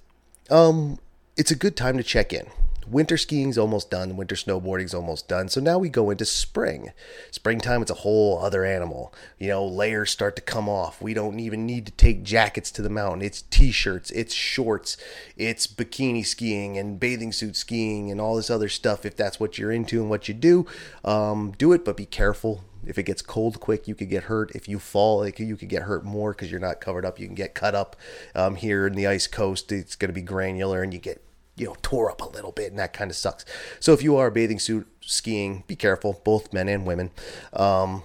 um, 0.50 0.98
it's 1.36 1.50
a 1.50 1.56
good 1.56 1.76
time 1.76 1.96
to 1.98 2.02
check 2.02 2.32
in 2.32 2.46
winter 2.88 3.16
skiing's 3.16 3.58
almost 3.58 3.90
done, 3.90 4.16
winter 4.16 4.34
snowboarding's 4.34 4.94
almost 4.94 5.28
done. 5.28 5.48
So 5.48 5.60
now 5.60 5.78
we 5.78 5.88
go 5.88 6.10
into 6.10 6.24
spring. 6.24 6.92
Springtime, 7.30 7.82
it's 7.82 7.90
a 7.90 7.94
whole 7.94 8.38
other 8.38 8.64
animal. 8.64 9.12
You 9.38 9.48
know, 9.48 9.66
layers 9.66 10.10
start 10.10 10.36
to 10.36 10.42
come 10.42 10.68
off. 10.68 11.00
We 11.00 11.14
don't 11.14 11.40
even 11.40 11.66
need 11.66 11.86
to 11.86 11.92
take 11.92 12.22
jackets 12.22 12.70
to 12.72 12.82
the 12.82 12.90
mountain. 12.90 13.22
It's 13.22 13.42
t 13.42 13.70
shirts, 13.70 14.10
it's 14.10 14.34
shorts, 14.34 14.96
it's 15.36 15.66
bikini 15.66 16.24
skiing 16.24 16.78
and 16.78 17.00
bathing 17.00 17.32
suit 17.32 17.56
skiing 17.56 18.10
and 18.10 18.20
all 18.20 18.36
this 18.36 18.50
other 18.50 18.68
stuff. 18.68 19.04
If 19.04 19.16
that's 19.16 19.40
what 19.40 19.58
you're 19.58 19.72
into 19.72 20.00
and 20.00 20.10
what 20.10 20.28
you 20.28 20.34
do, 20.34 20.66
um, 21.04 21.52
do 21.58 21.72
it, 21.72 21.84
but 21.84 21.96
be 21.96 22.06
careful. 22.06 22.64
If 22.86 22.98
it 22.98 23.02
gets 23.02 23.20
cold 23.20 23.58
quick, 23.58 23.88
you 23.88 23.96
could 23.96 24.08
get 24.08 24.24
hurt. 24.24 24.52
If 24.54 24.68
you 24.68 24.78
fall, 24.78 25.26
you 25.26 25.56
could 25.56 25.68
get 25.68 25.82
hurt 25.82 26.04
more 26.04 26.32
because 26.32 26.52
you're 26.52 26.60
not 26.60 26.80
covered 26.80 27.04
up. 27.04 27.18
You 27.18 27.26
can 27.26 27.34
get 27.34 27.52
cut 27.52 27.74
up. 27.74 27.96
Um, 28.34 28.54
here 28.54 28.86
in 28.86 28.94
the 28.94 29.08
ice 29.08 29.26
coast, 29.26 29.72
it's 29.72 29.96
going 29.96 30.08
to 30.08 30.14
be 30.14 30.22
granular 30.22 30.82
and 30.82 30.94
you 30.94 31.00
get 31.00 31.25
you 31.56 31.66
know, 31.66 31.76
tore 31.82 32.10
up 32.10 32.20
a 32.20 32.28
little 32.28 32.52
bit, 32.52 32.70
and 32.70 32.78
that 32.78 32.92
kind 32.92 33.10
of 33.10 33.16
sucks. 33.16 33.44
So 33.80 33.92
if 33.92 34.02
you 34.02 34.16
are 34.16 34.30
bathing 34.30 34.58
suit 34.58 34.86
skiing, 35.00 35.64
be 35.66 35.76
careful, 35.76 36.20
both 36.24 36.52
men 36.52 36.68
and 36.68 36.86
women. 36.86 37.10
Um, 37.52 38.02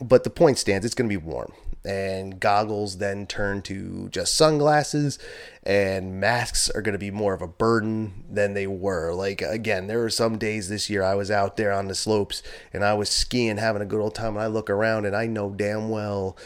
but 0.00 0.24
the 0.24 0.30
point 0.30 0.58
stands, 0.58 0.84
it's 0.84 0.94
going 0.94 1.08
to 1.08 1.18
be 1.18 1.24
warm. 1.24 1.52
And 1.84 2.38
goggles 2.38 2.98
then 2.98 3.26
turn 3.26 3.62
to 3.62 4.08
just 4.10 4.36
sunglasses, 4.36 5.18
and 5.64 6.20
masks 6.20 6.70
are 6.70 6.82
going 6.82 6.92
to 6.92 6.98
be 6.98 7.10
more 7.10 7.34
of 7.34 7.42
a 7.42 7.48
burden 7.48 8.24
than 8.30 8.54
they 8.54 8.68
were. 8.68 9.12
Like, 9.12 9.42
again, 9.42 9.88
there 9.88 9.98
were 9.98 10.10
some 10.10 10.38
days 10.38 10.68
this 10.68 10.88
year 10.88 11.02
I 11.02 11.16
was 11.16 11.30
out 11.30 11.56
there 11.56 11.72
on 11.72 11.88
the 11.88 11.94
slopes 11.96 12.42
and 12.72 12.84
I 12.84 12.94
was 12.94 13.08
skiing, 13.10 13.56
having 13.56 13.82
a 13.82 13.86
good 13.86 14.00
old 14.00 14.14
time, 14.14 14.34
and 14.34 14.42
I 14.42 14.46
look 14.46 14.70
around 14.70 15.06
and 15.06 15.16
I 15.16 15.26
know 15.26 15.50
damn 15.50 15.88
well, 15.88 16.36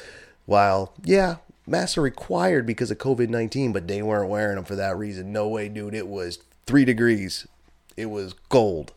while, 0.47 0.95
yeah, 1.05 1.37
masks 1.67 1.99
are 1.99 2.03
required 2.03 2.67
because 2.67 2.91
of 2.91 2.99
COVID 2.99 3.29
19, 3.29 3.73
but 3.73 3.89
they 3.89 4.03
weren't 4.03 4.31
wearing 4.31 4.57
them 4.57 4.65
for 4.65 4.77
that 4.77 4.97
reason. 4.97 5.33
No 5.33 5.49
way, 5.49 5.69
dude. 5.69 5.95
It 5.95 6.09
was 6.09 6.39
three 6.67 6.85
degrees, 6.85 7.47
it 7.97 8.07
was 8.07 8.35
cold 8.49 8.93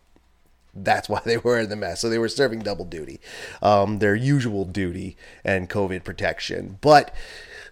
that's 0.74 1.10
why 1.10 1.22
they 1.26 1.38
were 1.38 1.60
in 1.60 1.70
the 1.70 1.76
mask. 1.76 2.02
So 2.02 2.10
they 2.10 2.20
were 2.20 2.30
serving 2.30 2.60
double 2.60 2.86
duty, 2.86 3.20
um, 3.62 4.00
their 4.00 4.16
usual 4.16 4.66
duty 4.66 5.18
and 5.44 5.70
COVID 5.70 6.04
protection. 6.04 6.78
But 6.82 7.14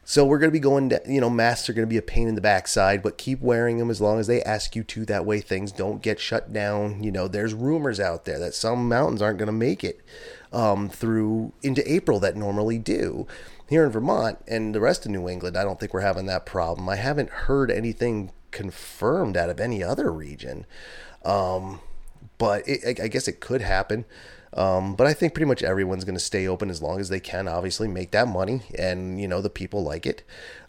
so 0.03 0.25
we're 0.25 0.39
going 0.39 0.49
to 0.49 0.53
be 0.53 0.59
going, 0.59 0.89
to, 0.89 1.01
you 1.05 1.19
know, 1.19 1.29
masks 1.29 1.69
are 1.69 1.73
going 1.73 1.85
to 1.85 1.89
be 1.89 1.97
a 1.97 2.01
pain 2.01 2.27
in 2.27 2.35
the 2.35 2.41
backside, 2.41 3.03
but 3.03 3.17
keep 3.17 3.41
wearing 3.41 3.77
them 3.77 3.89
as 3.89 3.99
long 3.99 4.19
as 4.19 4.27
they 4.27 4.41
ask 4.43 4.75
you 4.75 4.83
to. 4.85 5.05
That 5.05 5.25
way 5.25 5.41
things 5.41 5.71
don't 5.71 6.01
get 6.01 6.19
shut 6.19 6.53
down. 6.53 7.03
You 7.03 7.11
know, 7.11 7.27
there's 7.27 7.53
rumors 7.53 7.99
out 7.99 8.25
there 8.25 8.39
that 8.39 8.53
some 8.53 8.87
mountains 8.87 9.21
aren't 9.21 9.37
going 9.37 9.47
to 9.47 9.51
make 9.51 9.83
it 9.83 9.99
um, 10.53 10.87
through 10.89 11.51
into 11.61 11.89
April 11.91 12.19
that 12.21 12.37
normally 12.37 12.77
do. 12.77 13.27
Here 13.69 13.85
in 13.85 13.91
Vermont 13.91 14.39
and 14.47 14.73
the 14.73 14.79
rest 14.79 15.05
of 15.05 15.11
New 15.11 15.27
England, 15.27 15.57
I 15.57 15.63
don't 15.63 15.79
think 15.79 15.93
we're 15.93 16.01
having 16.01 16.25
that 16.27 16.45
problem. 16.45 16.87
I 16.87 16.95
haven't 16.95 17.29
heard 17.29 17.69
anything 17.69 18.31
confirmed 18.51 19.35
out 19.35 19.49
of 19.49 19.59
any 19.59 19.83
other 19.83 20.11
region. 20.11 20.65
Um, 21.25 21.81
but 22.37 22.67
it, 22.67 22.99
I 22.99 23.07
guess 23.07 23.27
it 23.27 23.39
could 23.39 23.61
happen. 23.61 24.05
Um, 24.53 24.95
but 24.95 25.05
I 25.05 25.13
think 25.13 25.33
pretty 25.33 25.47
much 25.47 25.63
everyone's 25.63 26.05
going 26.05 26.15
to 26.15 26.23
stay 26.23 26.47
open 26.47 26.69
as 26.69 26.81
long 26.81 26.99
as 26.99 27.09
they 27.09 27.19
can, 27.19 27.47
obviously, 27.47 27.87
make 27.87 28.11
that 28.11 28.27
money. 28.27 28.61
And, 28.77 29.19
you 29.19 29.27
know, 29.27 29.41
the 29.41 29.49
people 29.49 29.83
like 29.83 30.05
it. 30.05 30.23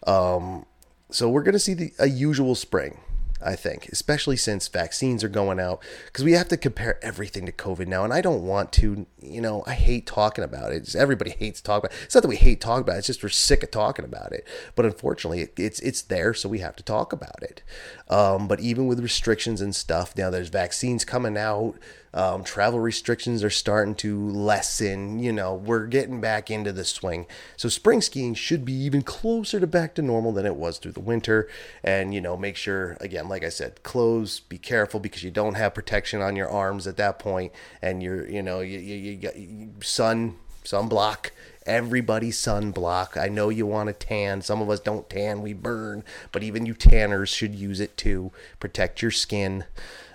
Um, 0.05 0.65
so 1.09 1.29
we're 1.29 1.43
going 1.43 1.53
to 1.53 1.59
see 1.59 1.73
the, 1.73 1.93
a 1.99 2.07
usual 2.07 2.53
spring. 2.55 2.99
I 3.41 3.55
think, 3.55 3.87
especially 3.89 4.35
since 4.37 4.67
vaccines 4.67 5.23
are 5.23 5.29
going 5.29 5.59
out, 5.59 5.81
because 6.05 6.23
we 6.23 6.33
have 6.33 6.47
to 6.49 6.57
compare 6.57 7.03
everything 7.03 7.45
to 7.45 7.51
COVID 7.51 7.87
now. 7.87 8.03
And 8.03 8.13
I 8.13 8.21
don't 8.21 8.43
want 8.43 8.73
to, 8.73 9.05
you 9.21 9.41
know, 9.41 9.63
I 9.65 9.73
hate 9.73 10.05
talking 10.05 10.43
about 10.43 10.71
it. 10.73 10.85
Just 10.85 10.95
everybody 10.95 11.31
hates 11.31 11.61
talking 11.61 11.87
about 11.87 11.97
it. 11.97 12.03
It's 12.05 12.15
not 12.15 12.21
that 12.21 12.27
we 12.27 12.35
hate 12.35 12.61
talking 12.61 12.81
about 12.81 12.95
it, 12.95 12.99
it's 12.99 13.07
just 13.07 13.23
we're 13.23 13.29
sick 13.29 13.63
of 13.63 13.71
talking 13.71 14.05
about 14.05 14.31
it. 14.31 14.47
But 14.75 14.85
unfortunately, 14.85 15.41
it, 15.41 15.53
it's 15.57 15.79
it's 15.79 16.01
there, 16.01 16.33
so 16.33 16.49
we 16.49 16.59
have 16.59 16.75
to 16.77 16.83
talk 16.83 17.13
about 17.13 17.41
it. 17.41 17.63
Um, 18.09 18.47
but 18.47 18.59
even 18.59 18.87
with 18.87 18.99
restrictions 18.99 19.61
and 19.61 19.75
stuff, 19.75 20.17
now 20.17 20.29
there's 20.29 20.49
vaccines 20.49 21.05
coming 21.05 21.37
out. 21.37 21.75
Um, 22.13 22.43
travel 22.43 22.79
restrictions 22.79 23.43
are 23.43 23.49
starting 23.49 23.95
to 23.95 24.29
lessen. 24.29 25.19
You 25.19 25.31
know, 25.31 25.53
we're 25.53 25.87
getting 25.87 26.21
back 26.21 26.49
into 26.49 26.71
the 26.71 26.83
swing. 26.83 27.27
So 27.57 27.69
spring 27.69 28.01
skiing 28.01 28.33
should 28.33 28.65
be 28.65 28.73
even 28.73 29.01
closer 29.01 29.59
to 29.59 29.67
back 29.67 29.95
to 29.95 30.01
normal 30.01 30.31
than 30.31 30.45
it 30.45 30.55
was 30.55 30.77
through 30.77 30.93
the 30.93 30.99
winter. 30.99 31.47
And, 31.83 32.13
you 32.13 32.21
know, 32.21 32.35
make 32.35 32.55
sure, 32.55 32.97
again, 32.99 33.29
like 33.29 33.43
I 33.43 33.49
said, 33.49 33.83
clothes, 33.83 34.39
be 34.39 34.57
careful 34.57 34.99
because 34.99 35.23
you 35.23 35.31
don't 35.31 35.55
have 35.55 35.73
protection 35.73 36.21
on 36.21 36.35
your 36.35 36.49
arms 36.49 36.87
at 36.87 36.97
that 36.97 37.19
point, 37.19 37.53
And 37.81 38.01
you're, 38.01 38.27
you 38.27 38.41
know, 38.41 38.61
you, 38.61 38.79
you, 38.79 38.95
you 38.95 39.15
got 39.17 39.83
sun, 39.83 40.37
sunblock 40.63 41.31
everybody 41.65 42.31
sunblock. 42.31 43.15
I 43.15 43.27
know 43.27 43.49
you 43.49 43.67
want 43.67 43.87
to 43.87 43.93
tan. 43.93 44.41
Some 44.41 44.59
of 44.59 44.71
us 44.71 44.79
don't 44.79 45.07
tan, 45.07 45.43
we 45.43 45.53
burn, 45.53 46.03
but 46.31 46.41
even 46.41 46.65
you 46.65 46.73
tanners 46.73 47.29
should 47.29 47.53
use 47.53 47.79
it 47.79 47.95
to 47.97 48.31
protect 48.59 49.03
your 49.03 49.11
skin. 49.11 49.65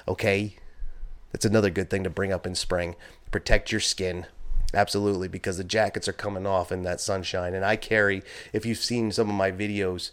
Okay? 0.09 0.57
That's 1.35 1.45
another 1.45 1.69
good 1.69 1.91
thing 1.91 2.05
to 2.05 2.11
bring 2.11 2.33
up 2.33 2.47
in 2.47 2.55
spring. 2.55 2.95
Protect 3.33 3.73
your 3.73 3.81
skin. 3.81 4.27
Absolutely, 4.73 5.27
because 5.27 5.57
the 5.57 5.65
jackets 5.65 6.07
are 6.07 6.13
coming 6.13 6.47
off 6.47 6.71
in 6.71 6.85
that 6.85 7.01
sunshine. 7.01 7.55
And 7.55 7.65
I 7.65 7.75
carry, 7.75 8.23
if 8.53 8.65
you've 8.65 8.79
seen 8.79 9.11
some 9.11 9.29
of 9.29 9.35
my 9.35 9.51
videos 9.51 10.13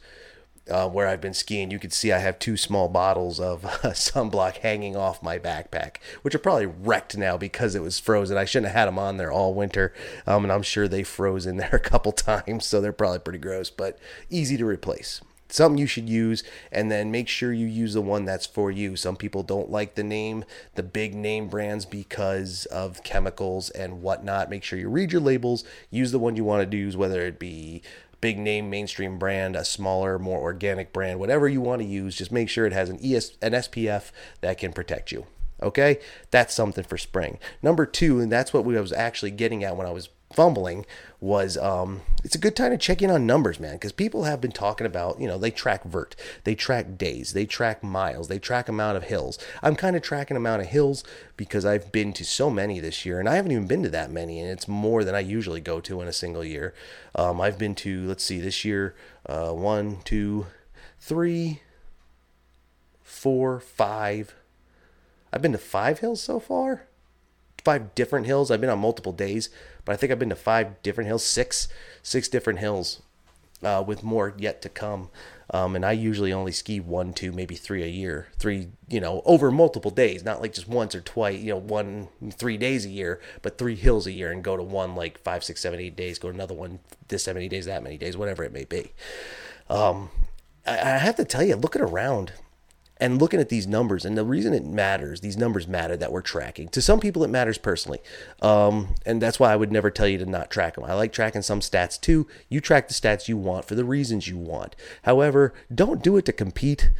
uh, 0.68 0.90
where 0.90 1.08
I've 1.08 1.22
been 1.22 1.36
skiing, 1.36 1.70
you 1.70 1.78
can 1.78 1.92
see 1.92 2.12
I 2.12 2.18
have 2.18 2.40
two 2.40 2.58
small 2.58 2.90
bottles 2.90 3.40
of 3.40 3.66
uh, 3.66 3.92
sunblock 3.92 4.58
hanging 4.58 4.96
off 4.96 5.22
my 5.22 5.38
backpack, 5.38 5.98
which 6.24 6.34
are 6.34 6.40
probably 6.40 6.66
wrecked 6.66 7.16
now 7.16 7.38
because 7.38 7.76
it 7.76 7.84
was 7.84 8.00
frozen. 8.00 8.36
I 8.36 8.46
shouldn't 8.46 8.72
have 8.72 8.80
had 8.80 8.88
them 8.88 8.98
on 8.98 9.18
there 9.18 9.32
all 9.32 9.54
winter. 9.54 9.94
Um, 10.26 10.44
and 10.44 10.52
I'm 10.52 10.64
sure 10.64 10.88
they 10.88 11.04
froze 11.04 11.46
in 11.46 11.58
there 11.58 11.70
a 11.76 11.80
couple 11.80 12.14
times, 12.14 12.66
so 12.66 12.82
they're 12.82 12.92
probably 12.92 13.20
pretty 13.20 13.38
gross, 13.38 13.70
but 13.70 14.00
easy 14.32 14.58
to 14.58 14.66
replace 14.66 15.22
something 15.54 15.78
you 15.78 15.88
should 15.88 16.10
use 16.10 16.44
and 16.72 16.92
then 16.92 17.12
make 17.12 17.28
sure 17.28 17.54
you 17.54 17.66
use 17.66 17.94
the 17.94 18.02
one 18.02 18.26
that's 18.26 18.46
for 18.46 18.72
you. 18.72 18.96
Some 18.96 19.16
people 19.16 19.44
don't 19.44 19.70
like 19.70 19.96
the 19.96 20.04
name 20.04 20.46
the 20.76 20.84
big 20.84 21.16
name 21.16 21.48
brands 21.48 21.86
because 21.86 22.66
of 22.68 23.04
chemicals 23.04 23.70
and 23.70 24.02
whatnot. 24.02 24.50
Make 24.50 24.64
sure 24.64 24.80
you 24.80 24.90
read 24.90 25.12
your 25.12 25.22
labels. 25.22 25.64
Use 25.90 26.12
the 26.12 26.20
one 26.20 26.36
you 26.36 26.44
want 26.44 26.70
to 26.70 26.78
use 26.78 26.98
whether 26.98 27.22
it 27.22 27.40
be 27.40 27.82
big 28.20 28.38
name 28.38 28.70
mainstream 28.70 29.18
brand 29.18 29.56
a 29.56 29.66
smaller 29.66 30.20
more 30.20 30.40
organic 30.42 30.94
brand 30.94 31.20
whatever 31.20 31.50
you 31.50 31.60
want 31.60 31.82
to 31.82 31.88
use 31.88 32.16
just 32.16 32.32
make 32.32 32.48
sure 32.48 32.68
it 32.68 32.72
has 32.72 32.88
an 32.88 33.00
ES, 33.04 33.36
an 33.42 33.54
spf 33.54 34.12
that 34.42 34.60
can 34.60 34.72
protect 34.72 35.12
you 35.12 35.26
okay? 35.62 36.00
That's 36.32 36.54
something 36.54 36.84
for 36.84 36.98
spring. 36.98 37.40
Number 37.62 37.86
two 37.86 38.20
and 38.20 38.32
that's 38.32 38.54
what 38.54 38.66
we 38.66 38.80
was 38.80 38.94
actually 38.94 39.32
getting 39.32 39.64
at 39.64 39.76
when 39.76 39.88
i 39.88 39.92
was 39.92 40.10
fumbling 40.34 40.86
was 41.20 41.58
um, 41.58 42.02
it's 42.24 42.36
a 42.36 42.40
good 42.40 42.56
time 42.56 42.72
to 42.72 42.78
check 42.78 43.02
in 43.02 43.12
on 43.12 43.28
numbers, 43.28 43.60
man, 43.60 43.74
because 43.74 43.92
people 43.92 44.24
have 44.24 44.42
been 44.42 44.52
talking 44.52 44.88
about, 44.88 45.20
you 45.20 45.28
know, 45.28 45.38
they 45.38 45.52
track 45.52 45.84
vert, 45.84 46.16
they 46.44 46.56
track 46.56 46.98
days, 46.98 47.34
they 47.34 47.46
track 47.46 47.84
miles, 47.84 48.28
they 48.28 48.40
track 48.40 48.68
amount 48.68 48.98
of 48.98 49.04
hills. 49.04 49.38
I'm 49.62 49.76
kind 49.76 49.96
of 49.96 50.02
tracking 50.02 50.36
amount 50.36 50.62
of 50.62 50.68
hills 50.70 51.04
because 51.38 51.66
I've 51.66 51.92
been 51.92 52.12
to 52.14 52.26
so 52.26 52.50
many 52.50 52.80
this 52.80 53.06
year, 53.06 53.20
and 53.20 53.30
I 53.30 53.36
haven't 53.36 53.52
even 53.52 53.68
been 53.68 53.84
to 53.84 53.90
that 53.90 54.12
many, 54.12 54.40
and 54.40 54.50
it's 54.50 54.68
more 54.68 55.04
than 55.04 55.16
I 55.16 55.20
usually 55.20 55.62
go 55.62 55.80
to 55.82 56.02
in 56.02 56.08
a 56.08 56.14
single 56.14 56.44
year. 56.44 56.74
Um, 57.14 57.40
I've 57.40 57.60
been 57.60 57.76
to, 57.76 58.08
let's 58.08 58.24
see, 58.24 58.40
this 58.40 58.66
year, 58.66 58.96
uh, 59.28 59.52
one, 59.52 60.00
two, 60.04 60.48
three, 61.00 61.62
four, 63.04 63.60
five. 63.60 64.34
I've 65.32 65.42
been 65.42 65.52
to 65.52 65.58
five 65.58 66.00
hills 66.00 66.22
so 66.22 66.40
far 66.40 66.88
five 67.64 67.94
different 67.96 68.26
hills. 68.26 68.52
I've 68.52 68.62
been 68.62 68.70
on 68.70 68.80
multiple 68.80 69.12
days, 69.12 69.50
but 69.86 69.94
I 69.94 69.96
think 69.96 70.12
I've 70.12 70.20
been 70.20 70.30
to 70.30 70.36
five 70.36 70.82
different 70.84 71.08
hills, 71.08 71.24
six, 71.24 71.68
six 72.04 72.28
different 72.28 72.60
hills, 72.60 73.02
uh, 73.64 73.84
with 73.86 74.04
more 74.04 74.34
yet 74.38 74.62
to 74.64 74.70
come. 74.70 75.10
Um, 75.54 75.76
and 75.76 75.86
I 75.86 75.92
usually 75.92 76.32
only 76.32 76.54
ski 76.54 76.80
one, 76.80 77.14
two, 77.14 77.34
maybe 77.34 77.56
three 77.56 77.84
a 77.84 77.88
year, 77.88 78.30
three, 78.40 78.70
you 78.88 79.02
know, 79.02 79.22
over 79.26 79.52
multiple 79.52 79.92
days, 79.92 80.24
not 80.24 80.42
like 80.42 80.54
just 80.54 80.68
once 80.68 80.96
or 80.96 81.02
twice, 81.02 81.42
you 81.42 81.52
know, 81.52 81.60
one, 81.60 82.08
three 82.32 82.56
days 82.56 82.86
a 82.86 82.90
year, 82.90 83.20
but 83.42 83.58
three 83.58 83.76
hills 83.76 84.08
a 84.08 84.14
year 84.14 84.32
and 84.32 84.46
go 84.46 84.56
to 84.56 84.64
one 84.64 84.96
like 84.96 85.20
five, 85.20 85.44
six, 85.44 85.60
seven, 85.60 85.80
eight 85.80 85.98
days, 85.98 86.20
go 86.20 86.30
to 86.30 86.34
another 86.34 86.54
one 86.54 86.80
this, 87.10 87.24
seven, 87.24 87.42
eight 87.42 87.50
days, 87.50 87.66
that 87.66 87.84
many 87.84 87.98
days, 87.98 88.16
whatever 88.16 88.46
it 88.46 88.54
may 88.54 88.64
be. 88.64 88.94
Um, 89.70 90.10
I, 90.66 90.80
I 90.80 90.98
have 90.98 91.18
to 91.18 91.26
tell 91.26 91.44
you, 91.44 91.58
looking 91.58 91.82
around, 91.82 92.32
and 93.02 93.20
looking 93.20 93.40
at 93.40 93.50
these 93.50 93.68
numbers 93.68 94.06
and 94.06 94.16
the 94.16 94.24
reason 94.24 94.54
it 94.54 94.64
matters 94.64 95.20
these 95.20 95.36
numbers 95.36 95.68
matter 95.68 95.98
that 95.98 96.12
we're 96.12 96.22
tracking. 96.22 96.70
To 96.70 96.82
some 96.82 97.00
people 97.00 97.24
it 97.24 97.30
matters 97.30 97.58
personally. 97.58 98.00
Um, 98.42 98.96
and 99.06 99.22
that's 99.22 99.40
why 99.40 99.52
i 99.52 99.56
would 99.56 99.72
never 99.72 99.90
tell 99.90 100.08
you 100.08 100.20
to 100.20 100.26
not 100.26 100.52
track 100.52 100.76
them 100.76 100.86
i 100.86 100.94
like 100.94 101.12
tracking 101.12 101.42
some 101.42 101.60
stats 101.60 102.00
too. 102.00 102.28
You 102.48 102.62
track 102.62 102.88
the 102.88 102.94
stats 102.94 103.28
you 103.28 103.36
want 103.36 103.66
for 103.66 103.76
the 103.76 103.84
reasons 103.84 104.28
you 104.28 104.38
want. 104.38 104.76
However 105.02 105.54
don't 105.74 106.04
do 106.04 106.16
it 106.18 106.26
to 106.26 106.34
compete 106.34 106.92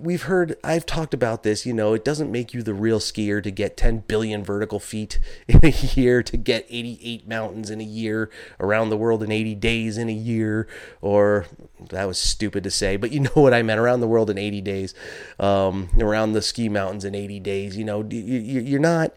we've 0.00 0.22
heard 0.22 0.56
i've 0.64 0.86
talked 0.86 1.12
about 1.12 1.42
this 1.42 1.66
you 1.66 1.72
know 1.72 1.92
it 1.92 2.04
doesn't 2.04 2.32
make 2.32 2.54
you 2.54 2.62
the 2.62 2.72
real 2.72 2.98
skier 2.98 3.42
to 3.42 3.50
get 3.50 3.76
10 3.76 3.98
billion 4.08 4.42
vertical 4.42 4.80
feet 4.80 5.20
in 5.48 5.60
a 5.62 5.68
year 5.68 6.22
to 6.22 6.36
get 6.36 6.66
88 6.68 7.28
mountains 7.28 7.70
in 7.70 7.80
a 7.80 7.84
year 7.84 8.30
around 8.58 8.88
the 8.88 8.96
world 8.96 9.22
in 9.22 9.30
80 9.30 9.54
days 9.56 9.98
in 9.98 10.08
a 10.08 10.12
year 10.12 10.66
or 11.02 11.46
that 11.90 12.06
was 12.06 12.18
stupid 12.18 12.64
to 12.64 12.70
say 12.70 12.96
but 12.96 13.12
you 13.12 13.20
know 13.20 13.30
what 13.34 13.52
i 13.52 13.62
meant 13.62 13.80
around 13.80 14.00
the 14.00 14.08
world 14.08 14.30
in 14.30 14.38
80 14.38 14.60
days 14.62 14.94
um, 15.38 15.90
around 16.00 16.32
the 16.32 16.42
ski 16.42 16.68
mountains 16.68 17.04
in 17.04 17.14
80 17.14 17.40
days 17.40 17.76
you 17.76 17.84
know 17.84 18.02
you're 18.08 18.80
not 18.80 19.12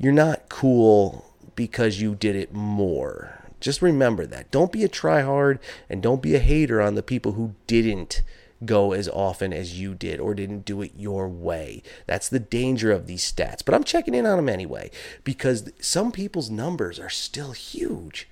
you're 0.00 0.12
not 0.12 0.48
cool 0.48 1.26
because 1.54 2.00
you 2.00 2.14
did 2.14 2.34
it 2.34 2.54
more. 2.54 3.38
Just 3.60 3.82
remember 3.82 4.24
that. 4.24 4.50
Don't 4.50 4.72
be 4.72 4.82
a 4.82 4.88
tryhard 4.88 5.58
and 5.90 6.02
don't 6.02 6.22
be 6.22 6.34
a 6.34 6.38
hater 6.38 6.80
on 6.80 6.94
the 6.94 7.02
people 7.02 7.32
who 7.32 7.54
didn't 7.66 8.22
go 8.64 8.92
as 8.92 9.08
often 9.08 9.52
as 9.52 9.78
you 9.78 9.94
did 9.94 10.20
or 10.20 10.34
didn't 10.34 10.64
do 10.64 10.82
it 10.82 10.92
your 10.96 11.28
way. 11.28 11.82
That's 12.06 12.28
the 12.28 12.38
danger 12.38 12.92
of 12.92 13.06
these 13.06 13.30
stats. 13.30 13.64
But 13.64 13.74
I'm 13.74 13.84
checking 13.84 14.14
in 14.14 14.26
on 14.26 14.36
them 14.36 14.48
anyway 14.48 14.90
because 15.24 15.70
some 15.80 16.12
people's 16.12 16.50
numbers 16.50 16.98
are 16.98 17.10
still 17.10 17.52
huge. 17.52 18.28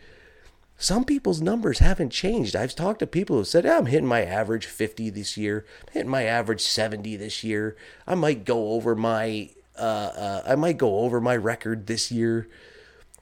Some 0.80 1.04
people's 1.04 1.40
numbers 1.40 1.80
haven't 1.80 2.10
changed. 2.10 2.54
I've 2.54 2.74
talked 2.74 3.00
to 3.00 3.06
people 3.06 3.36
who 3.36 3.44
said, 3.44 3.66
I'm 3.66 3.86
hitting 3.86 4.06
my 4.06 4.22
average 4.22 4.66
50 4.66 5.10
this 5.10 5.36
year, 5.36 5.66
I'm 5.88 5.92
hitting 5.92 6.10
my 6.10 6.22
average 6.22 6.60
70 6.60 7.16
this 7.16 7.42
year. 7.42 7.76
I 8.06 8.14
might 8.14 8.44
go 8.44 8.72
over 8.72 8.94
my 8.94 9.50
uh, 9.78 10.12
uh, 10.16 10.42
I 10.46 10.56
might 10.56 10.76
go 10.76 11.00
over 11.00 11.20
my 11.20 11.36
record 11.36 11.86
this 11.86 12.10
year. 12.10 12.48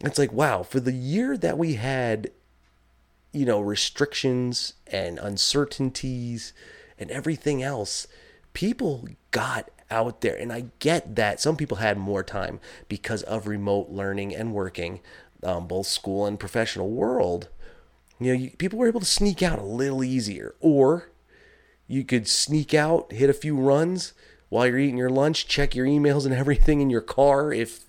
It's 0.01 0.19
like, 0.19 0.33
wow, 0.33 0.63
for 0.63 0.81
the 0.81 0.93
year 0.93 1.37
that 1.37 1.59
we 1.59 1.75
had, 1.75 2.31
you 3.33 3.45
know, 3.45 3.61
restrictions 3.61 4.75
and 4.87 5.19
uncertainties, 5.19 6.53
and 6.99 7.11
everything 7.11 7.63
else, 7.63 8.07
people 8.53 9.09
got 9.31 9.71
out 9.91 10.21
there. 10.21 10.37
And 10.37 10.53
I 10.53 10.67
get 10.79 11.17
that 11.17 11.41
some 11.41 11.57
people 11.57 11.77
had 11.79 11.99
more 11.99 12.23
time 12.23 12.59
because 12.89 13.23
of 13.25 13.47
remote 13.47 13.91
learning 13.91 14.35
and 14.35 14.53
working. 14.53 15.01
um, 15.43 15.67
both 15.67 15.87
school 15.87 16.27
and 16.27 16.41
professional 16.41 16.91
world, 16.91 17.49
you 18.19 18.33
know, 18.33 18.39
you, 18.39 18.51
people 18.51 18.79
were 18.79 18.89
able 18.89 19.01
to 19.01 19.07
sneak 19.07 19.43
out 19.43 19.59
a 19.59 19.65
little 19.65 20.03
easier. 20.03 20.55
Or 20.61 21.11
you 21.87 22.05
could 22.05 22.27
sneak 22.27 22.75
out, 22.75 23.13
hit 23.13 23.31
a 23.31 23.35
few 23.35 23.57
runs 23.57 24.13
while 24.49 24.67
you're 24.67 24.79
eating 24.79 24.97
your 24.97 25.11
lunch, 25.11 25.47
check 25.47 25.75
your 25.75 25.87
emails 25.87 26.25
and 26.25 26.35
everything 26.35 26.81
in 26.81 26.91
your 26.91 27.01
car 27.01 27.53
if 27.53 27.86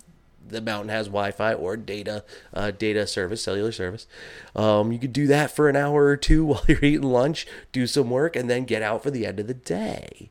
the 0.49 0.61
mountain 0.61 0.89
has 0.89 1.07
Wi-Fi 1.07 1.53
or 1.53 1.77
data 1.77 2.23
uh, 2.53 2.71
data 2.71 3.05
service, 3.07 3.43
cellular 3.43 3.71
service. 3.71 4.07
Um, 4.55 4.91
you 4.91 4.99
could 4.99 5.13
do 5.13 5.27
that 5.27 5.51
for 5.51 5.69
an 5.69 5.75
hour 5.75 6.05
or 6.05 6.17
two 6.17 6.45
while 6.47 6.63
you're 6.67 6.83
eating 6.83 7.03
lunch, 7.03 7.47
do 7.71 7.87
some 7.87 8.09
work, 8.09 8.35
and 8.35 8.49
then 8.49 8.65
get 8.65 8.81
out 8.81 9.03
for 9.03 9.11
the 9.11 9.25
end 9.25 9.39
of 9.39 9.47
the 9.47 9.53
day. 9.53 10.29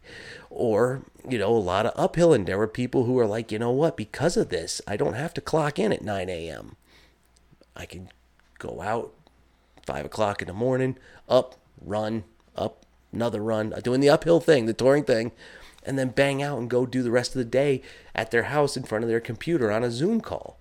Or 0.50 1.02
you 1.28 1.38
know, 1.38 1.54
a 1.54 1.58
lot 1.58 1.87
of 1.87 1.92
uphill, 1.96 2.32
and 2.32 2.46
there 2.46 2.58
were 2.58 2.68
people 2.68 3.04
who 3.04 3.18
are 3.18 3.26
like, 3.26 3.50
you 3.50 3.58
know 3.58 3.73
what, 3.73 3.96
because 3.96 4.37
of 4.37 4.49
this, 4.49 4.80
I 4.87 4.96
don't 4.96 5.14
have 5.14 5.35
to 5.35 5.40
clock 5.40 5.78
in 5.78 5.92
at 5.92 6.02
9 6.02 6.28
a.m. 6.28 6.76
I 7.75 7.85
can 7.85 8.11
go 8.58 8.80
out 8.80 9.12
five 9.85 10.04
o'clock 10.04 10.42
in 10.42 10.49
the 10.49 10.54
morning, 10.54 10.96
up, 11.28 11.56
run, 11.80 12.25
up, 12.56 12.85
another 13.12 13.40
run, 13.40 13.75
doing 13.82 14.00
the 14.00 14.08
uphill 14.11 14.40
thing, 14.40 14.66
the 14.66 14.73
touring 14.73 15.04
thing, 15.04 15.32
and 15.87 15.99
then 15.99 16.09
bang 16.09 16.43
out 16.43 16.59
and 16.59 16.69
go 16.69 16.85
do 16.85 17.02
the 17.02 17.11
rest 17.11 17.35
of 17.35 17.38
the 17.38 17.45
day 17.45 17.81
at 18.14 18.31
their 18.31 18.45
house 18.45 18.76
in 18.76 18.83
front 18.83 19.05
of 19.05 19.09
their 19.09 19.21
computer 19.21 19.71
on 19.71 19.85
a 19.85 19.90
Zoom 19.90 20.21
call. 20.21 20.61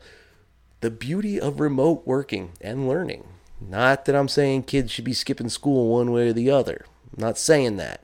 The 0.82 0.91
beauty 0.91 1.39
of 1.39 1.60
remote 1.60 2.05
working 2.05 2.51
and 2.62 2.88
learning. 2.88 3.27
Not 3.60 4.05
that 4.05 4.15
I'm 4.15 4.27
saying 4.27 4.63
kids 4.63 4.91
should 4.91 5.05
be 5.05 5.13
skipping 5.13 5.50
school 5.50 5.89
one 5.89 6.12
way 6.12 6.29
or 6.29 6.34
the 6.34 6.51
other. 6.51 6.86
I'm 7.15 7.24
not 7.24 7.38
saying 7.38 7.77
that. 7.77 8.03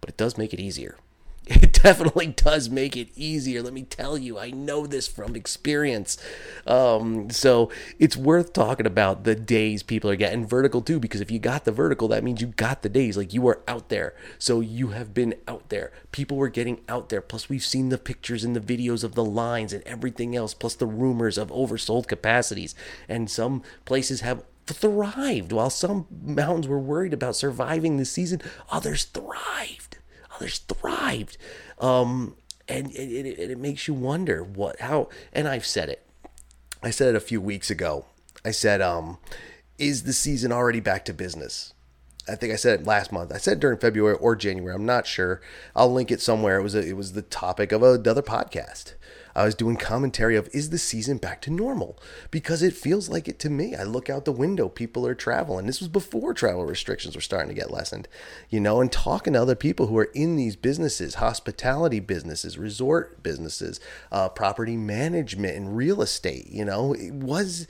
But 0.00 0.10
it 0.10 0.16
does 0.16 0.36
make 0.36 0.52
it 0.52 0.60
easier. 0.60 0.96
It 1.78 1.82
definitely 1.82 2.26
does 2.36 2.68
make 2.68 2.96
it 2.96 3.08
easier. 3.14 3.62
Let 3.62 3.72
me 3.72 3.82
tell 3.82 4.18
you, 4.18 4.38
I 4.38 4.50
know 4.50 4.86
this 4.86 5.06
from 5.06 5.36
experience. 5.36 6.18
Um, 6.66 7.30
so 7.30 7.70
it's 7.98 8.16
worth 8.16 8.52
talking 8.52 8.86
about 8.86 9.22
the 9.24 9.36
days 9.36 9.82
people 9.84 10.10
are 10.10 10.16
getting 10.16 10.44
vertical 10.44 10.82
too, 10.82 10.98
because 10.98 11.20
if 11.20 11.30
you 11.30 11.38
got 11.38 11.64
the 11.64 11.72
vertical, 11.72 12.08
that 12.08 12.24
means 12.24 12.40
you 12.40 12.48
got 12.48 12.82
the 12.82 12.88
days. 12.88 13.16
Like 13.16 13.32
you 13.32 13.42
were 13.42 13.62
out 13.68 13.90
there. 13.90 14.14
So 14.38 14.60
you 14.60 14.88
have 14.88 15.14
been 15.14 15.34
out 15.46 15.68
there. 15.68 15.92
People 16.10 16.36
were 16.36 16.48
getting 16.48 16.80
out 16.88 17.10
there. 17.10 17.20
Plus, 17.20 17.48
we've 17.48 17.64
seen 17.64 17.90
the 17.90 17.98
pictures 17.98 18.42
and 18.42 18.56
the 18.56 18.60
videos 18.60 19.04
of 19.04 19.14
the 19.14 19.24
lines 19.24 19.72
and 19.72 19.84
everything 19.84 20.34
else, 20.34 20.54
plus 20.54 20.74
the 20.74 20.86
rumors 20.86 21.38
of 21.38 21.50
oversold 21.50 22.08
capacities. 22.08 22.74
And 23.08 23.30
some 23.30 23.62
places 23.84 24.20
have 24.22 24.42
thrived 24.66 25.52
while 25.52 25.70
some 25.70 26.06
mountains 26.10 26.66
were 26.68 26.78
worried 26.78 27.14
about 27.14 27.34
surviving 27.34 27.96
the 27.96 28.04
season 28.04 28.38
others 28.70 29.04
thrived 29.04 29.96
others 30.38 30.58
thrived. 30.58 31.36
Um, 31.80 32.36
and 32.68 32.90
it, 32.92 33.26
it, 33.26 33.50
it 33.50 33.58
makes 33.58 33.88
you 33.88 33.94
wonder 33.94 34.42
what, 34.42 34.80
how, 34.80 35.08
and 35.32 35.48
I've 35.48 35.66
said 35.66 35.88
it. 35.88 36.04
I 36.82 36.90
said 36.90 37.08
it 37.08 37.16
a 37.16 37.20
few 37.20 37.40
weeks 37.40 37.70
ago. 37.70 38.06
I 38.44 38.50
said, 38.50 38.80
um, 38.80 39.18
is 39.78 40.04
the 40.04 40.12
season 40.12 40.52
already 40.52 40.80
back 40.80 41.04
to 41.06 41.14
business? 41.14 41.72
I 42.28 42.34
think 42.34 42.52
I 42.52 42.56
said 42.56 42.80
it 42.80 42.86
last 42.86 43.12
month. 43.12 43.32
I 43.32 43.38
said 43.38 43.60
during 43.60 43.78
February 43.78 44.16
or 44.16 44.36
January. 44.36 44.74
I'm 44.74 44.86
not 44.86 45.06
sure. 45.06 45.40
I'll 45.74 45.92
link 45.92 46.10
it 46.10 46.20
somewhere. 46.20 46.58
It 46.58 46.62
was 46.62 46.74
a, 46.74 46.86
it 46.86 46.96
was 46.96 47.12
the 47.12 47.22
topic 47.22 47.72
of 47.72 47.82
another 47.82 48.22
podcast. 48.22 48.94
I 49.38 49.44
was 49.44 49.54
doing 49.54 49.76
commentary 49.76 50.34
of 50.34 50.48
is 50.52 50.70
the 50.70 50.78
season 50.78 51.18
back 51.18 51.40
to 51.42 51.52
normal? 51.52 51.96
Because 52.32 52.60
it 52.60 52.74
feels 52.74 53.08
like 53.08 53.28
it 53.28 53.38
to 53.40 53.50
me. 53.50 53.76
I 53.76 53.84
look 53.84 54.10
out 54.10 54.24
the 54.24 54.32
window, 54.32 54.68
people 54.68 55.06
are 55.06 55.14
traveling. 55.14 55.66
This 55.66 55.78
was 55.78 55.88
before 55.88 56.34
travel 56.34 56.64
restrictions 56.64 57.14
were 57.14 57.20
starting 57.20 57.48
to 57.48 57.54
get 57.54 57.70
lessened, 57.70 58.08
you 58.50 58.58
know, 58.58 58.80
and 58.80 58.90
talking 58.90 59.34
to 59.34 59.42
other 59.42 59.54
people 59.54 59.86
who 59.86 59.96
are 59.98 60.10
in 60.12 60.34
these 60.34 60.56
businesses, 60.56 61.16
hospitality 61.16 62.00
businesses, 62.00 62.58
resort 62.58 63.22
businesses, 63.22 63.78
uh, 64.10 64.28
property 64.28 64.76
management, 64.76 65.56
and 65.56 65.76
real 65.76 66.02
estate. 66.02 66.48
You 66.48 66.64
know, 66.64 66.92
it 66.92 67.12
was 67.12 67.68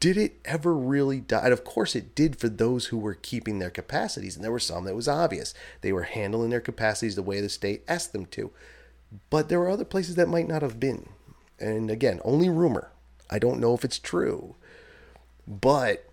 did 0.00 0.16
it 0.16 0.40
ever 0.44 0.74
really 0.74 1.20
die? 1.20 1.44
And 1.44 1.52
of 1.52 1.64
course, 1.64 1.94
it 1.94 2.14
did 2.14 2.36
for 2.36 2.48
those 2.48 2.86
who 2.86 2.98
were 2.98 3.14
keeping 3.14 3.58
their 3.58 3.70
capacities. 3.70 4.34
And 4.34 4.42
there 4.44 4.52
were 4.52 4.58
some 4.58 4.84
that 4.84 4.94
was 4.94 5.08
obvious. 5.08 5.52
They 5.82 5.92
were 5.92 6.04
handling 6.04 6.50
their 6.50 6.60
capacities 6.60 7.16
the 7.16 7.22
way 7.22 7.40
the 7.40 7.50
state 7.50 7.84
asked 7.86 8.12
them 8.12 8.26
to. 8.26 8.50
But 9.28 9.48
there 9.48 9.60
were 9.60 9.68
other 9.68 9.84
places 9.84 10.14
that 10.14 10.28
might 10.28 10.48
not 10.48 10.62
have 10.62 10.80
been. 10.80 11.10
And 11.60 11.90
again, 11.90 12.20
only 12.24 12.48
rumor. 12.48 12.92
I 13.30 13.38
don't 13.38 13.60
know 13.60 13.74
if 13.74 13.84
it's 13.84 13.98
true. 13.98 14.56
But 15.46 16.08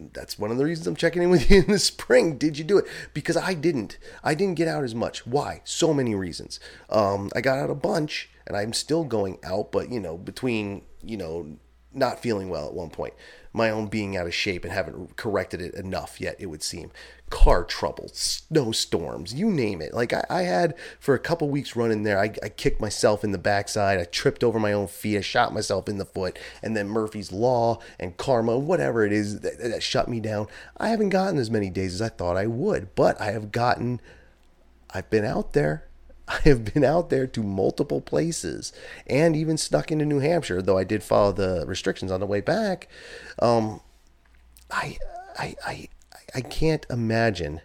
that's 0.00 0.38
one 0.38 0.50
of 0.50 0.58
the 0.58 0.64
reasons 0.64 0.86
I'm 0.86 0.96
checking 0.96 1.22
in 1.22 1.30
with 1.30 1.48
you 1.50 1.60
in 1.60 1.70
the 1.70 1.78
spring. 1.78 2.38
Did 2.38 2.58
you 2.58 2.64
do 2.64 2.78
it? 2.78 2.86
Because 3.14 3.36
I 3.36 3.54
didn't. 3.54 3.98
I 4.24 4.34
didn't 4.34 4.56
get 4.56 4.68
out 4.68 4.82
as 4.82 4.96
much. 4.96 5.26
Why? 5.26 5.60
So 5.64 5.94
many 5.94 6.16
reasons. 6.16 6.58
Um, 6.90 7.30
I 7.36 7.40
got 7.40 7.58
out 7.58 7.70
a 7.70 7.74
bunch, 7.74 8.30
and 8.48 8.56
I'm 8.56 8.72
still 8.72 9.04
going 9.04 9.38
out, 9.44 9.70
but 9.70 9.90
you 9.90 10.00
know, 10.00 10.16
between 10.16 10.82
you 11.02 11.16
know, 11.16 11.58
not 11.92 12.20
feeling 12.20 12.48
well 12.48 12.66
at 12.66 12.74
one 12.74 12.90
point, 12.90 13.14
my 13.52 13.70
own 13.70 13.86
being 13.86 14.16
out 14.16 14.26
of 14.26 14.34
shape 14.34 14.64
and 14.64 14.72
haven't 14.72 15.16
corrected 15.16 15.60
it 15.60 15.74
enough 15.74 16.20
yet, 16.20 16.36
it 16.38 16.46
would 16.46 16.62
seem. 16.62 16.90
Car 17.30 17.64
trouble, 17.64 18.08
snowstorms, 18.12 19.34
you 19.34 19.50
name 19.50 19.80
it. 19.80 19.94
Like 19.94 20.12
I, 20.12 20.24
I 20.28 20.42
had 20.42 20.74
for 21.00 21.14
a 21.14 21.18
couple 21.18 21.48
weeks 21.48 21.76
running 21.76 22.02
there, 22.02 22.18
I, 22.18 22.32
I, 22.42 22.48
kicked 22.48 22.80
myself 22.80 23.24
in 23.24 23.32
the 23.32 23.38
backside, 23.38 23.98
I 23.98 24.04
tripped 24.04 24.44
over 24.44 24.58
my 24.58 24.72
own 24.72 24.86
feet, 24.86 25.18
I 25.18 25.22
shot 25.22 25.52
myself 25.52 25.88
in 25.88 25.98
the 25.98 26.04
foot, 26.04 26.38
and 26.62 26.76
then 26.76 26.88
Murphy's 26.88 27.32
Law 27.32 27.80
and 27.98 28.16
karma, 28.16 28.58
whatever 28.58 29.04
it 29.04 29.12
is 29.12 29.40
that, 29.40 29.58
that 29.58 29.82
shut 29.82 30.08
me 30.08 30.20
down. 30.20 30.46
I 30.76 30.88
haven't 30.88 31.10
gotten 31.10 31.38
as 31.38 31.50
many 31.50 31.70
days 31.70 31.94
as 31.94 32.02
I 32.02 32.08
thought 32.08 32.36
I 32.36 32.46
would, 32.46 32.94
but 32.94 33.20
I 33.20 33.32
have 33.32 33.50
gotten, 33.50 34.00
I've 34.90 35.10
been 35.10 35.24
out 35.24 35.52
there. 35.52 35.87
I 36.44 36.48
have 36.48 36.72
been 36.72 36.84
out 36.84 37.10
there 37.10 37.26
to 37.26 37.42
multiple 37.42 38.00
places 38.00 38.72
and 39.06 39.34
even 39.34 39.56
snuck 39.56 39.90
into 39.90 40.04
New 40.04 40.18
Hampshire, 40.18 40.60
though 40.60 40.78
I 40.78 40.84
did 40.84 41.02
follow 41.02 41.32
the 41.32 41.64
restrictions 41.66 42.12
on 42.12 42.20
the 42.20 42.26
way 42.26 42.40
back. 42.40 42.88
Um, 43.40 43.80
I, 44.70 44.98
I, 45.38 45.56
I, 45.66 45.88
I 46.34 46.40
can't 46.42 46.84
imagine. 46.90 47.62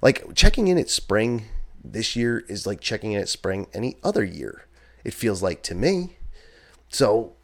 Like 0.00 0.34
checking 0.34 0.68
in 0.68 0.78
at 0.78 0.88
spring 0.88 1.44
this 1.84 2.16
year 2.16 2.44
is 2.48 2.66
like 2.66 2.80
checking 2.80 3.12
in 3.12 3.20
at 3.20 3.28
spring 3.28 3.66
any 3.74 3.96
other 4.02 4.24
year. 4.24 4.66
It 5.04 5.14
feels 5.14 5.42
like 5.42 5.62
to 5.64 5.74
me. 5.74 6.16
So, 6.88 7.34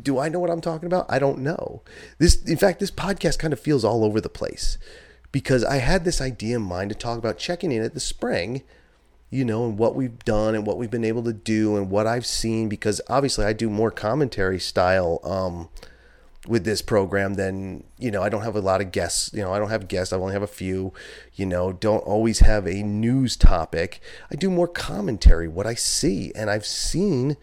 do 0.00 0.18
I 0.18 0.28
know 0.28 0.40
what 0.40 0.50
I'm 0.50 0.60
talking 0.60 0.86
about? 0.86 1.06
I 1.08 1.20
don't 1.20 1.38
know. 1.38 1.82
This, 2.18 2.42
in 2.42 2.56
fact, 2.56 2.80
this 2.80 2.90
podcast 2.90 3.38
kind 3.38 3.52
of 3.52 3.60
feels 3.60 3.84
all 3.84 4.04
over 4.04 4.20
the 4.20 4.28
place 4.28 4.76
because 5.30 5.64
I 5.64 5.76
had 5.76 6.04
this 6.04 6.20
idea 6.20 6.56
in 6.56 6.62
mind 6.62 6.90
to 6.90 6.96
talk 6.96 7.16
about 7.16 7.38
checking 7.38 7.70
in 7.70 7.82
at 7.82 7.94
the 7.94 8.00
spring 8.00 8.62
you 9.34 9.44
know, 9.44 9.64
and 9.64 9.76
what 9.76 9.96
we've 9.96 10.20
done 10.20 10.54
and 10.54 10.64
what 10.64 10.78
we've 10.78 10.92
been 10.92 11.04
able 11.04 11.24
to 11.24 11.32
do 11.32 11.76
and 11.76 11.90
what 11.90 12.06
I've 12.06 12.24
seen 12.24 12.68
because 12.68 13.00
obviously 13.08 13.44
I 13.44 13.52
do 13.52 13.68
more 13.68 13.90
commentary 13.90 14.60
style 14.60 15.18
um, 15.24 15.68
with 16.46 16.64
this 16.64 16.80
program 16.80 17.34
than, 17.34 17.82
you 17.98 18.12
know, 18.12 18.22
I 18.22 18.28
don't 18.28 18.42
have 18.42 18.54
a 18.54 18.60
lot 18.60 18.80
of 18.80 18.92
guests, 18.92 19.32
you 19.34 19.42
know, 19.42 19.52
I 19.52 19.58
don't 19.58 19.70
have 19.70 19.88
guests, 19.88 20.12
I 20.12 20.18
only 20.18 20.34
have 20.34 20.44
a 20.44 20.46
few, 20.46 20.92
you 21.34 21.46
know, 21.46 21.72
don't 21.72 22.04
always 22.04 22.38
have 22.40 22.68
a 22.68 22.84
news 22.84 23.36
topic. 23.36 24.00
I 24.30 24.36
do 24.36 24.48
more 24.50 24.68
commentary, 24.68 25.48
what 25.48 25.66
I 25.66 25.74
see, 25.74 26.30
and 26.36 26.48
I've 26.48 26.64
seen 26.64 27.36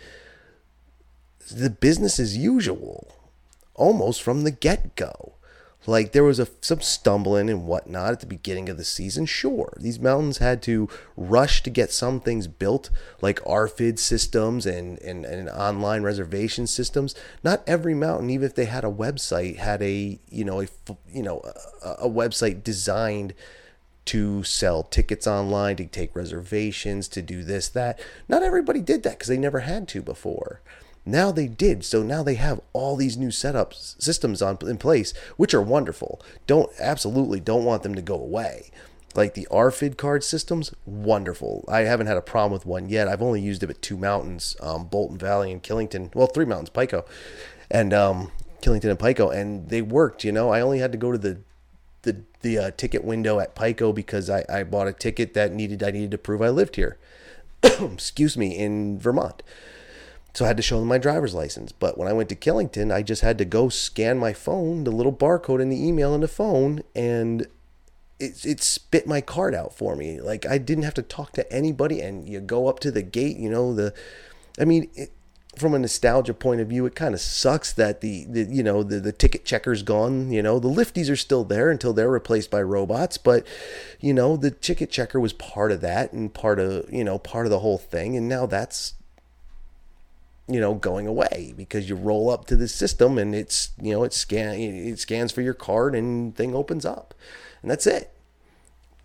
the 1.51 1.69
business 1.69 2.21
as 2.21 2.37
usual 2.37 3.13
almost 3.75 4.21
from 4.21 4.45
the 4.45 4.51
get 4.51 4.95
go. 4.95 5.33
Like 5.87 6.11
there 6.11 6.23
was 6.23 6.39
a 6.39 6.47
some 6.61 6.81
stumbling 6.81 7.49
and 7.49 7.65
whatnot 7.65 8.11
at 8.11 8.19
the 8.19 8.27
beginning 8.27 8.69
of 8.69 8.77
the 8.77 8.83
season. 8.83 9.25
Sure, 9.25 9.73
these 9.79 9.99
mountains 9.99 10.37
had 10.37 10.61
to 10.63 10.87
rush 11.17 11.63
to 11.63 11.71
get 11.71 11.91
some 11.91 12.19
things 12.19 12.47
built, 12.47 12.91
like 13.19 13.39
RFID 13.43 13.97
systems 13.97 14.67
and, 14.67 14.99
and, 14.99 15.25
and 15.25 15.49
online 15.49 16.03
reservation 16.03 16.67
systems. 16.67 17.15
Not 17.43 17.63
every 17.65 17.95
mountain, 17.95 18.29
even 18.29 18.45
if 18.45 18.53
they 18.53 18.65
had 18.65 18.83
a 18.83 18.91
website, 18.91 19.57
had 19.57 19.81
a 19.81 20.19
you 20.29 20.45
know 20.45 20.61
a 20.61 20.67
you 21.11 21.23
know 21.23 21.41
a, 21.83 21.89
a 22.05 22.09
website 22.09 22.63
designed 22.63 23.33
to 24.05 24.43
sell 24.43 24.83
tickets 24.83 25.25
online, 25.25 25.77
to 25.77 25.85
take 25.85 26.15
reservations, 26.15 27.07
to 27.07 27.21
do 27.23 27.43
this 27.43 27.69
that. 27.69 27.99
Not 28.27 28.43
everybody 28.43 28.81
did 28.81 29.01
that 29.03 29.13
because 29.13 29.29
they 29.29 29.37
never 29.37 29.61
had 29.61 29.87
to 29.89 30.01
before. 30.01 30.61
Now 31.05 31.31
they 31.31 31.47
did. 31.47 31.83
So 31.83 32.03
now 32.03 32.23
they 32.23 32.35
have 32.35 32.61
all 32.73 32.95
these 32.95 33.17
new 33.17 33.29
setups, 33.29 34.01
systems 34.01 34.41
on 34.41 34.57
in 34.61 34.77
place, 34.77 35.13
which 35.37 35.53
are 35.53 35.61
wonderful. 35.61 36.21
Don't 36.47 36.71
absolutely 36.79 37.39
don't 37.39 37.65
want 37.65 37.83
them 37.83 37.95
to 37.95 38.01
go 38.01 38.15
away. 38.15 38.71
Like 39.13 39.33
the 39.33 39.47
RFID 39.51 39.97
card 39.97 40.23
systems, 40.23 40.73
wonderful. 40.85 41.65
I 41.67 41.81
haven't 41.81 42.07
had 42.07 42.17
a 42.17 42.21
problem 42.21 42.53
with 42.53 42.65
one 42.65 42.87
yet. 42.87 43.07
I've 43.07 43.21
only 43.21 43.41
used 43.41 43.61
it 43.61 43.69
at 43.69 43.81
two 43.81 43.97
mountains, 43.97 44.55
um, 44.61 44.85
Bolton 44.85 45.17
Valley 45.17 45.51
and 45.51 45.61
Killington. 45.61 46.13
Well, 46.15 46.27
three 46.27 46.45
mountains, 46.45 46.69
Pico, 46.69 47.03
and 47.69 47.93
um, 47.93 48.31
Killington 48.61 48.89
and 48.89 48.99
Pico, 48.99 49.29
and 49.29 49.67
they 49.69 49.81
worked. 49.81 50.23
You 50.23 50.31
know, 50.31 50.49
I 50.49 50.61
only 50.61 50.79
had 50.79 50.93
to 50.93 50.97
go 50.97 51.11
to 51.11 51.17
the 51.17 51.39
the 52.03 52.23
the 52.41 52.57
uh, 52.57 52.71
ticket 52.77 53.03
window 53.03 53.39
at 53.39 53.55
Pico 53.55 53.91
because 53.91 54.29
I, 54.29 54.45
I 54.47 54.63
bought 54.63 54.87
a 54.87 54.93
ticket 54.93 55.33
that 55.33 55.53
needed 55.53 55.83
I 55.83 55.91
needed 55.91 56.11
to 56.11 56.17
prove 56.17 56.41
I 56.41 56.49
lived 56.49 56.77
here. 56.77 56.97
Excuse 57.63 58.37
me, 58.37 58.57
in 58.57 58.97
Vermont. 58.97 59.43
So 60.33 60.45
I 60.45 60.47
had 60.47 60.57
to 60.57 60.63
show 60.63 60.79
them 60.79 60.87
my 60.87 60.97
driver's 60.97 61.33
license. 61.33 61.71
But 61.71 61.97
when 61.97 62.07
I 62.07 62.13
went 62.13 62.29
to 62.29 62.35
Killington, 62.35 62.93
I 62.93 63.03
just 63.03 63.21
had 63.21 63.37
to 63.39 63.45
go 63.45 63.69
scan 63.69 64.17
my 64.17 64.33
phone, 64.33 64.83
the 64.83 64.91
little 64.91 65.13
barcode 65.13 65.61
in 65.61 65.69
the 65.69 65.87
email 65.87 66.15
in 66.15 66.21
the 66.21 66.27
phone, 66.27 66.83
and 66.95 67.47
it, 68.19 68.45
it 68.45 68.61
spit 68.63 69.07
my 69.07 69.19
card 69.19 69.53
out 69.53 69.73
for 69.73 69.95
me. 69.95 70.21
Like 70.21 70.45
I 70.45 70.57
didn't 70.57 70.85
have 70.85 70.93
to 70.95 71.01
talk 71.01 71.33
to 71.33 71.51
anybody. 71.51 71.99
And 72.01 72.27
you 72.29 72.39
go 72.39 72.67
up 72.67 72.79
to 72.81 72.91
the 72.91 73.01
gate, 73.01 73.37
you 73.37 73.49
know, 73.49 73.73
the, 73.73 73.93
I 74.59 74.65
mean, 74.65 74.89
it, 74.95 75.11
from 75.57 75.73
a 75.73 75.79
nostalgia 75.79 76.33
point 76.33 76.61
of 76.61 76.69
view, 76.69 76.85
it 76.85 76.95
kind 76.95 77.13
of 77.13 77.19
sucks 77.19 77.73
that 77.73 78.01
the, 78.01 78.25
the 78.29 78.43
you 78.43 78.63
know 78.63 78.83
the, 78.83 78.99
the 78.99 79.11
ticket 79.11 79.43
checker's 79.43 79.83
gone. 79.83 80.31
You 80.31 80.41
know 80.41 80.59
the 80.59 80.69
lifties 80.69 81.09
are 81.09 81.17
still 81.17 81.43
there 81.43 81.69
until 81.69 81.93
they're 81.93 82.09
replaced 82.09 82.49
by 82.49 82.61
robots, 82.61 83.17
but 83.17 83.45
you 83.99 84.13
know 84.13 84.37
the 84.37 84.51
ticket 84.51 84.89
checker 84.89 85.19
was 85.19 85.33
part 85.33 85.71
of 85.71 85.81
that 85.81 86.13
and 86.13 86.33
part 86.33 86.59
of 86.59 86.91
you 86.91 87.03
know 87.03 87.19
part 87.19 87.45
of 87.45 87.49
the 87.49 87.59
whole 87.59 87.77
thing, 87.77 88.15
and 88.15 88.29
now 88.29 88.45
that's 88.45 88.93
you 90.53 90.59
know 90.59 90.73
going 90.73 91.07
away 91.07 91.53
because 91.55 91.89
you 91.89 91.95
roll 91.95 92.29
up 92.29 92.45
to 92.45 92.55
the 92.55 92.67
system 92.67 93.17
and 93.17 93.33
it's 93.35 93.71
you 93.81 93.93
know 93.93 94.03
it 94.03 94.13
scan 94.13 94.55
it 94.55 94.99
scans 94.99 95.31
for 95.31 95.41
your 95.41 95.53
card 95.53 95.95
and 95.95 96.35
thing 96.35 96.55
opens 96.55 96.85
up, 96.85 97.13
and 97.61 97.71
that's 97.71 97.87
it 97.87 98.11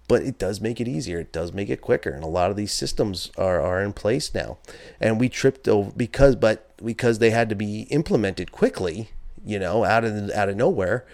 but 0.09 0.23
it 0.23 0.39
does 0.39 0.61
make 0.61 0.81
it 0.81 0.89
easier. 0.89 1.21
It 1.21 1.33
does 1.33 1.53
make 1.53 1.69
it 1.69 1.81
quicker, 1.81 2.11
and 2.11 2.23
a 2.23 2.29
lot 2.29 2.51
of 2.51 2.57
these 2.57 2.73
systems 2.73 3.33
are, 3.37 3.61
are 3.61 3.83
in 3.83 3.93
place 3.93 4.33
now. 4.35 4.59
And 5.01 5.19
we 5.19 5.29
tripped 5.29 5.67
over 5.69 5.91
because, 5.97 6.37
but 6.37 6.77
because 6.85 7.19
they 7.19 7.31
had 7.31 7.49
to 7.49 7.55
be 7.55 7.83
implemented 7.91 8.53
quickly, 8.53 9.11
you 9.45 9.59
know, 9.59 9.85
out 9.85 10.05
of 10.05 10.31
out 10.31 10.49
of 10.49 10.57
nowhere. 10.57 11.05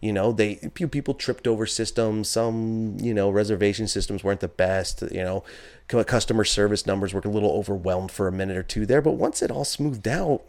You 0.00 0.12
know, 0.12 0.30
they 0.30 0.58
a 0.62 0.70
few 0.70 0.88
people 0.88 1.14
tripped 1.14 1.48
over 1.48 1.66
systems. 1.66 2.28
Some, 2.28 2.98
you 3.00 3.14
know, 3.14 3.30
reservation 3.30 3.88
systems 3.88 4.22
weren't 4.22 4.40
the 4.40 4.48
best. 4.48 5.02
You 5.10 5.24
know, 5.24 5.44
customer 5.88 6.44
service 6.44 6.86
numbers 6.86 7.14
were 7.14 7.22
a 7.24 7.28
little 7.28 7.52
overwhelmed 7.52 8.10
for 8.10 8.28
a 8.28 8.32
minute 8.32 8.56
or 8.56 8.62
two 8.62 8.86
there. 8.86 9.02
But 9.02 9.12
once 9.12 9.42
it 9.42 9.50
all 9.50 9.64
smoothed 9.64 10.08
out, 10.08 10.42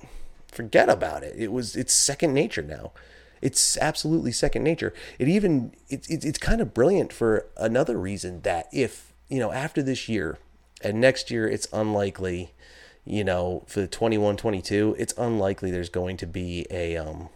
forget 0.52 0.89
about 0.89 1.23
it. 1.23 1.36
It 1.38 1.52
was 1.52 1.76
it's 1.76 1.93
second 1.93 2.34
nature 2.34 2.63
now. 2.63 2.91
It's 3.41 3.78
absolutely 3.78 4.32
second 4.32 4.63
nature. 4.63 4.93
It 5.19 5.28
even 5.28 5.73
it's 5.89 6.10
it's, 6.10 6.26
it's 6.26 6.39
kind 6.39 6.62
of 6.62 6.73
brilliant 6.73 7.13
for 7.13 7.45
another 7.58 7.97
reason 7.97 8.41
that 8.41 8.67
if 8.71 9.13
you 9.30 9.39
know 9.39 9.52
after 9.52 9.82
this 9.82 10.10
year 10.10 10.38
and 10.82 11.00
next 11.00 11.30
year 11.32 11.47
it's 11.47 11.67
unlikely 11.73 12.54
you 13.06 13.23
know 13.23 13.63
for 13.67 13.82
the 13.82 13.88
21 13.88 14.38
22 14.38 14.95
it's 15.00 15.13
unlikely 15.17 15.71
there's 15.71 15.89
going 15.89 16.17
to 16.17 16.28
be 16.28 16.67
a 16.69 16.97
um 16.97 17.30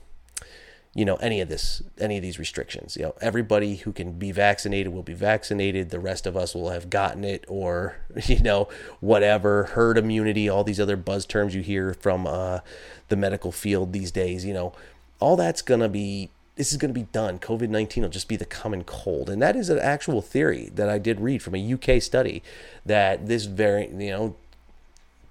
you 0.94 1.06
know 1.06 1.16
any 1.18 1.40
of 1.40 1.48
this 1.48 1.82
any 2.00 2.18
of 2.18 2.22
these 2.22 2.38
restrictions 2.38 2.98
you 2.98 3.04
know 3.04 3.16
everybody 3.22 3.78
who 3.78 3.94
can 3.94 4.12
be 4.12 4.32
vaccinated 4.32 4.92
will 4.92 5.04
be 5.04 5.14
vaccinated 5.14 5.90
the 5.90 6.00
rest 6.00 6.26
of 6.26 6.36
us 6.36 6.54
will 6.54 6.70
have 6.70 6.90
gotten 6.90 7.24
it 7.24 7.46
or 7.48 7.96
you 8.26 8.40
know 8.40 8.68
whatever 9.00 9.66
herd 9.66 9.98
immunity 9.98 10.50
all 10.50 10.64
these 10.64 10.80
other 10.80 10.98
buzz 10.98 11.26
terms 11.26 11.56
you 11.56 11.62
hear 11.62 11.94
from 11.94 12.28
uh, 12.28 12.60
the 13.08 13.16
medical 13.16 13.52
field 13.52 13.94
these 13.94 14.12
days 14.12 14.46
you 14.46 14.54
know 14.54 14.74
all 15.20 15.36
that's 15.36 15.62
going 15.62 15.80
to 15.80 15.90
be 15.90 16.30
this 16.56 16.72
is 16.72 16.78
going 16.78 16.94
to 16.94 17.00
be 17.00 17.08
done. 17.12 17.40
COVID 17.40 17.70
19 17.70 18.04
will 18.04 18.10
just 18.10 18.28
be 18.28 18.36
the 18.36 18.46
common 18.46 18.84
cold. 18.84 19.30
And 19.30 19.42
that 19.42 19.56
is 19.56 19.70
an 19.70 19.80
actual 19.80 20.22
theory 20.22 20.70
that 20.76 20.90
I 20.90 21.00
did 21.00 21.20
read 21.20 21.42
from 21.42 21.56
a 21.56 21.74
UK 21.74 22.02
study 22.02 22.44
that 22.86 23.28
this 23.28 23.46
variant, 23.46 24.00
you 24.00 24.12
know, 24.12 24.36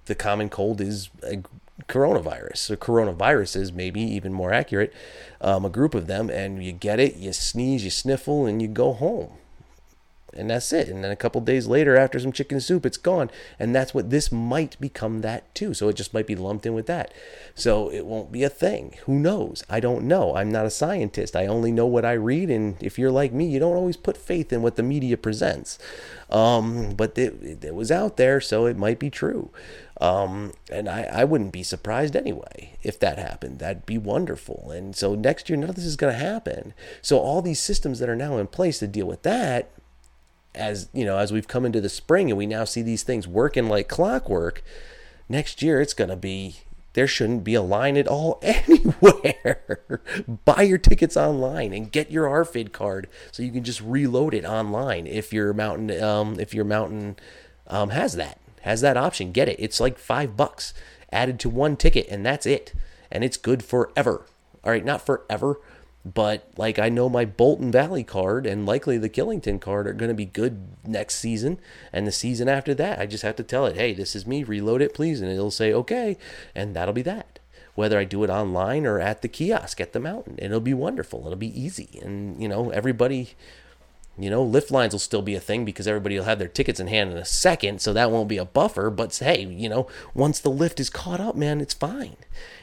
the 0.07 0.15
common 0.15 0.49
cold 0.49 0.81
is 0.81 1.09
coronavirus. 1.87 2.57
So 2.57 2.75
coronaviruses, 2.75 3.73
maybe 3.73 4.01
even 4.01 4.33
more 4.33 4.53
accurate, 4.53 4.93
um, 5.39 5.65
a 5.65 5.69
group 5.69 5.95
of 5.95 6.07
them, 6.07 6.29
and 6.29 6.63
you 6.63 6.71
get 6.71 6.99
it, 6.99 7.15
you 7.15 7.33
sneeze, 7.33 7.83
you 7.83 7.89
sniffle, 7.89 8.45
and 8.45 8.61
you 8.61 8.67
go 8.67 8.93
home 8.93 9.31
and 10.33 10.49
that's 10.49 10.71
it. 10.71 10.87
And 10.87 11.03
then 11.03 11.11
a 11.11 11.15
couple 11.15 11.41
days 11.41 11.67
later, 11.67 11.97
after 11.97 12.19
some 12.19 12.31
chicken 12.31 12.59
soup, 12.59 12.85
it's 12.85 12.97
gone. 12.97 13.29
And 13.59 13.75
that's 13.75 13.93
what 13.93 14.09
this 14.09 14.31
might 14.31 14.79
become 14.79 15.21
that 15.21 15.53
too. 15.53 15.73
So 15.73 15.89
it 15.89 15.95
just 15.95 16.13
might 16.13 16.27
be 16.27 16.35
lumped 16.35 16.65
in 16.65 16.73
with 16.73 16.85
that. 16.87 17.13
So 17.55 17.91
it 17.91 18.05
won't 18.05 18.31
be 18.31 18.43
a 18.43 18.49
thing. 18.49 18.95
Who 19.05 19.19
knows? 19.19 19.63
I 19.69 19.79
don't 19.79 20.05
know. 20.05 20.35
I'm 20.35 20.51
not 20.51 20.65
a 20.65 20.71
scientist. 20.71 21.35
I 21.35 21.47
only 21.47 21.71
know 21.71 21.85
what 21.85 22.05
I 22.05 22.13
read. 22.13 22.49
And 22.49 22.81
if 22.81 22.97
you're 22.97 23.11
like 23.11 23.33
me, 23.33 23.47
you 23.47 23.59
don't 23.59 23.75
always 23.75 23.97
put 23.97 24.17
faith 24.17 24.53
in 24.53 24.61
what 24.61 24.75
the 24.75 24.83
media 24.83 25.17
presents. 25.17 25.77
Um, 26.29 26.93
but 26.95 27.17
it, 27.17 27.63
it 27.65 27.75
was 27.75 27.91
out 27.91 28.17
there, 28.17 28.39
so 28.39 28.65
it 28.65 28.77
might 28.77 28.99
be 28.99 29.09
true. 29.09 29.49
Um, 30.01 30.53
and 30.71 30.89
I, 30.89 31.03
I 31.03 31.23
wouldn't 31.23 31.53
be 31.53 31.61
surprised 31.61 32.15
anyway 32.15 32.75
if 32.81 32.99
that 32.99 33.19
happened. 33.19 33.59
That'd 33.59 33.85
be 33.85 33.99
wonderful. 33.99 34.71
And 34.71 34.95
so 34.95 35.13
next 35.13 35.47
year, 35.47 35.57
none 35.57 35.69
of 35.69 35.75
this 35.75 35.85
is 35.85 35.95
going 35.95 36.11
to 36.11 36.19
happen. 36.19 36.73
So 37.03 37.19
all 37.19 37.43
these 37.43 37.59
systems 37.59 37.99
that 37.99 38.09
are 38.09 38.15
now 38.15 38.37
in 38.37 38.47
place 38.47 38.79
to 38.79 38.87
deal 38.87 39.05
with 39.05 39.21
that 39.21 39.69
as 40.53 40.89
you 40.93 41.05
know 41.05 41.17
as 41.17 41.31
we've 41.31 41.47
come 41.47 41.65
into 41.65 41.79
the 41.79 41.89
spring 41.89 42.29
and 42.29 42.37
we 42.37 42.45
now 42.45 42.63
see 42.63 42.81
these 42.81 43.03
things 43.03 43.27
working 43.27 43.69
like 43.69 43.87
clockwork 43.87 44.63
next 45.29 45.61
year 45.61 45.79
it's 45.79 45.93
going 45.93 46.09
to 46.09 46.15
be 46.15 46.57
there 46.93 47.07
shouldn't 47.07 47.43
be 47.43 47.53
a 47.53 47.61
line 47.61 47.95
at 47.95 48.07
all 48.07 48.37
anywhere 48.43 50.01
buy 50.43 50.61
your 50.61 50.77
tickets 50.77 51.15
online 51.15 51.71
and 51.71 51.91
get 51.91 52.11
your 52.11 52.25
rfid 52.43 52.73
card 52.73 53.07
so 53.31 53.41
you 53.41 53.51
can 53.51 53.63
just 53.63 53.79
reload 53.81 54.33
it 54.33 54.43
online 54.43 55.07
if 55.07 55.31
your 55.31 55.53
mountain 55.53 56.03
um, 56.03 56.37
if 56.37 56.53
your 56.53 56.65
mountain 56.65 57.15
um, 57.67 57.89
has 57.89 58.15
that 58.15 58.40
has 58.61 58.81
that 58.81 58.97
option 58.97 59.31
get 59.31 59.49
it. 59.49 59.59
It's 59.59 59.79
like 59.79 59.97
five 59.97 60.37
bucks 60.37 60.73
added 61.11 61.39
to 61.41 61.49
one 61.49 61.75
ticket 61.75 62.07
and 62.09 62.25
that's 62.25 62.45
it. 62.45 62.73
And 63.11 63.23
it's 63.23 63.37
good 63.37 63.63
forever. 63.63 64.25
All 64.63 64.71
right 64.71 64.85
not 64.85 65.05
forever 65.05 65.57
but 66.03 66.49
like 66.57 66.79
I 66.79 66.89
know 66.89 67.09
my 67.09 67.25
Bolton 67.25 67.71
Valley 67.71 68.03
card 68.03 68.45
and 68.45 68.65
likely 68.65 68.97
the 68.97 69.09
Killington 69.09 69.61
card 69.61 69.87
are 69.87 69.93
going 69.93 70.09
to 70.09 70.15
be 70.15 70.25
good 70.25 70.67
next 70.85 71.15
season. 71.15 71.59
And 71.93 72.07
the 72.07 72.11
season 72.11 72.49
after 72.49 72.73
that. 72.75 72.99
I 72.99 73.05
just 73.05 73.23
have 73.23 73.35
to 73.37 73.43
tell 73.43 73.65
it, 73.65 73.75
hey, 73.75 73.93
this 73.93 74.15
is 74.15 74.25
me, 74.25 74.43
reload 74.43 74.81
it 74.81 74.93
please, 74.93 75.21
and 75.21 75.31
it'll 75.31 75.51
say 75.51 75.73
okay, 75.73 76.17
and 76.55 76.75
that'll 76.75 76.93
be 76.93 77.01
that. 77.03 77.39
Whether 77.75 77.97
I 77.97 78.03
do 78.03 78.23
it 78.23 78.29
online 78.29 78.85
or 78.85 78.99
at 78.99 79.21
the 79.21 79.27
kiosk 79.27 79.79
at 79.79 79.93
the 79.93 79.99
mountain, 79.99 80.37
it'll 80.39 80.59
be 80.59 80.73
wonderful. 80.73 81.21
It'll 81.21 81.35
be 81.35 81.59
easy, 81.59 81.99
and 82.01 82.41
you 82.41 82.49
know 82.49 82.69
everybody 82.71 83.35
you 84.17 84.29
know, 84.29 84.43
lift 84.43 84.71
lines 84.71 84.93
will 84.93 84.99
still 84.99 85.21
be 85.21 85.35
a 85.35 85.39
thing 85.39 85.65
because 85.65 85.87
everybody 85.87 86.17
will 86.17 86.25
have 86.25 86.39
their 86.39 86.47
tickets 86.47 86.79
in 86.79 86.87
hand 86.87 87.11
in 87.11 87.17
a 87.17 87.25
second, 87.25 87.81
so 87.81 87.93
that 87.93 88.11
won't 88.11 88.27
be 88.29 88.37
a 88.37 88.45
buffer. 88.45 88.89
But 88.89 89.15
hey, 89.17 89.45
you 89.45 89.69
know, 89.69 89.87
once 90.13 90.39
the 90.39 90.49
lift 90.49 90.79
is 90.79 90.89
caught 90.89 91.19
up, 91.19 91.35
man, 91.35 91.61
it's 91.61 91.73
fine. 91.73 92.17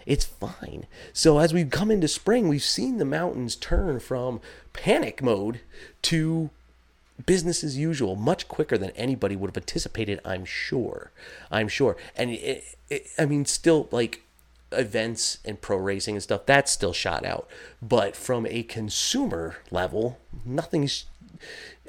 It's 0.06 0.24
fine. 0.24 0.86
So 1.12 1.38
as 1.38 1.52
we've 1.52 1.70
come 1.70 1.90
into 1.90 2.08
spring, 2.08 2.48
we've 2.48 2.62
seen 2.62 2.98
the 2.98 3.04
mountains 3.04 3.56
turn 3.56 4.00
from 4.00 4.40
panic 4.72 5.22
mode 5.22 5.60
to 6.02 6.50
business 7.26 7.64
as 7.64 7.76
usual 7.76 8.14
much 8.14 8.46
quicker 8.46 8.78
than 8.78 8.90
anybody 8.90 9.34
would 9.34 9.50
have 9.50 9.56
anticipated, 9.56 10.20
I'm 10.24 10.44
sure. 10.44 11.10
I'm 11.50 11.68
sure. 11.68 11.96
And 12.14 12.30
it, 12.30 12.64
it, 12.88 13.08
I 13.18 13.26
mean, 13.26 13.44
still, 13.44 13.88
like, 13.90 14.22
events 14.70 15.38
and 15.44 15.60
pro 15.60 15.76
racing 15.76 16.14
and 16.14 16.22
stuff, 16.22 16.46
that's 16.46 16.70
still 16.70 16.92
shot 16.92 17.24
out. 17.24 17.48
But 17.82 18.14
from 18.14 18.46
a 18.46 18.62
consumer 18.62 19.56
level, 19.70 20.18
nothing's 20.44 21.06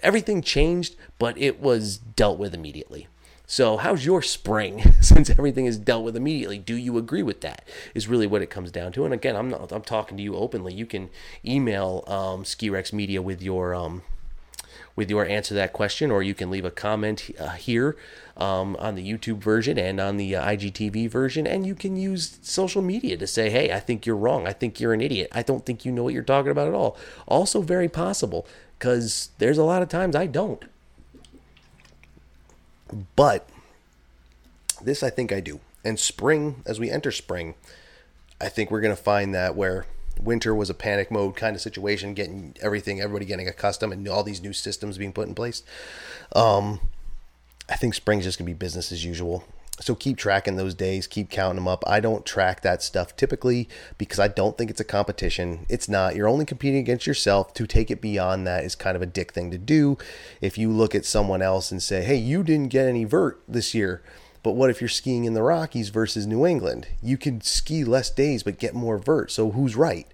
everything 0.04 0.42
changed, 0.42 0.96
but 1.18 1.38
it 1.38 1.60
was 1.60 1.98
dealt 1.98 2.40
with 2.40 2.54
immediately. 2.54 3.08
So, 3.52 3.78
how's 3.78 4.06
your 4.06 4.22
spring 4.22 4.94
since 5.02 5.32
everything 5.32 5.66
is 5.66 5.80
dealt 5.80 6.04
with 6.04 6.16
immediately? 6.16 6.60
Do 6.60 6.76
you 6.76 7.00
agree 7.00 7.24
with 7.24 7.42
that? 7.42 7.68
Is 7.96 8.08
really 8.08 8.28
what 8.28 8.44
it 8.44 8.52
comes 8.52 8.72
down 8.72 8.92
to. 8.92 9.06
And 9.06 9.14
again, 9.14 9.36
I'm 9.36 9.50
not. 9.50 9.72
I'm 9.72 9.82
talking 9.82 10.18
to 10.18 10.24
you 10.24 10.36
openly. 10.36 10.72
You 10.72 10.86
can 10.86 11.10
email 11.44 12.04
um, 12.06 12.44
Skirex 12.44 12.94
Media 12.94 13.24
with 13.24 13.42
your 13.42 13.74
um, 13.74 14.04
with 14.96 15.10
your 15.10 15.26
answer 15.26 15.48
to 15.50 15.54
that 15.56 15.74
question, 15.74 16.12
or 16.12 16.22
you 16.22 16.36
can 16.36 16.52
leave 16.52 16.64
a 16.64 16.70
comment 16.70 17.32
uh, 17.40 17.50
here 17.50 17.98
um, 18.38 18.76
on 18.78 18.94
the 18.94 19.12
YouTube 19.12 19.40
version 19.40 19.80
and 19.80 20.00
on 20.00 20.18
the 20.18 20.36
uh, 20.36 20.46
IGTV 20.46 21.10
version, 21.10 21.48
and 21.48 21.66
you 21.66 21.74
can 21.74 21.96
use 21.96 22.38
social 22.44 22.84
media 22.84 23.18
to 23.18 23.26
say, 23.26 23.50
"Hey, 23.50 23.72
I 23.72 23.80
think 23.80 24.06
you're 24.06 24.16
wrong. 24.16 24.46
I 24.46 24.54
think 24.54 24.80
you're 24.80 24.94
an 24.94 25.02
idiot. 25.02 25.30
I 25.32 25.42
don't 25.42 25.66
think 25.66 25.86
you 25.86 25.92
know 25.92 26.04
what 26.04 26.14
you're 26.14 26.22
talking 26.22 26.52
about 26.52 26.68
at 26.68 26.76
all." 26.76 26.96
Also, 27.28 27.64
very 27.64 27.90
possible 27.90 28.46
because 28.80 29.30
there's 29.40 29.58
a 29.58 29.64
lot 29.64 29.82
of 29.82 29.90
times 29.90 30.16
I 30.16 30.26
don't. 30.26 30.64
But 33.16 33.48
this 34.82 35.04
I 35.04 35.10
think 35.10 35.34
I 35.34 35.42
do. 35.42 35.60
And 35.84 36.00
spring, 36.00 36.64
as 36.66 36.80
we 36.80 36.90
enter 36.90 37.12
spring, 37.12 37.56
I 38.40 38.48
think 38.48 38.72
we're 38.72 38.82
going 38.82 38.96
to 38.96 39.02
find 39.02 39.36
that 39.36 39.56
where 39.56 39.86
winter 40.22 40.56
was 40.56 40.70
a 40.70 40.74
panic 40.74 41.12
mode 41.12 41.36
kind 41.36 41.56
of 41.56 41.62
situation, 41.62 42.14
getting 42.14 42.56
everything, 42.62 43.02
everybody 43.02 43.26
getting 43.26 43.48
accustomed, 43.48 43.94
and 43.94 44.08
all 44.08 44.24
these 44.24 44.42
new 44.42 44.54
systems 44.54 44.98
being 44.98 45.14
put 45.14 45.28
in 45.28 45.36
place. 45.36 45.62
Um, 46.36 46.80
I 47.70 47.76
think 47.76 47.94
spring's 47.94 48.24
just 48.24 48.40
going 48.40 48.46
to 48.46 48.54
be 48.54 48.58
business 48.58 48.92
as 48.92 49.06
usual 49.06 49.44
so 49.80 49.96
keep 49.96 50.18
tracking 50.18 50.56
those 50.56 50.74
days, 50.74 51.08
keep 51.08 51.30
counting 51.30 51.56
them 51.56 51.68
up. 51.68 51.84
I 51.88 52.00
don't 52.00 52.26
track 52.26 52.62
that 52.62 52.84
stuff 52.84 53.16
typically 53.16 53.70
because 53.98 54.20
I 54.20 54.28
don't 54.28 54.58
think 54.58 54.70
it's 54.70 54.80
a 54.80 54.86
competition. 54.86 55.66
It's 55.70 55.88
not. 55.88 56.16
You're 56.16 56.28
only 56.28 56.46
competing 56.46 56.80
against 56.80 57.08
yourself. 57.08 57.54
To 57.54 57.66
take 57.66 57.90
it 57.90 58.02
beyond 58.02 58.46
that 58.48 58.64
is 58.64 58.76
kind 58.76 58.96
of 58.96 59.02
a 59.02 59.06
dick 59.08 59.32
thing 59.32 59.52
to 59.52 59.58
do. 59.58 59.98
If 60.42 60.58
you 60.58 60.72
look 60.72 60.96
at 60.96 61.06
someone 61.06 61.42
else 61.42 61.72
and 61.72 61.82
say, 61.82 62.04
hey, 62.04 62.16
you 62.16 62.44
didn't 62.44 62.70
get 62.70 62.88
any 62.88 63.06
vert 63.06 63.42
this 63.48 63.74
year, 63.74 64.04
but 64.44 64.54
what 64.54 64.70
if 64.70 64.82
you're 64.82 64.88
skiing 64.88 65.26
in 65.26 65.34
the 65.34 65.44
Rockies 65.44 65.90
versus 65.90 66.26
New 66.26 66.46
England? 66.46 66.88
You 67.02 67.18
can 67.18 67.42
ski 67.42 67.84
less 67.84 68.10
days 68.10 68.44
but 68.44 68.60
get 68.60 68.74
more 68.74 68.98
vert. 68.98 69.32
So 69.32 69.52
who's 69.52 69.76
right? 69.76 70.08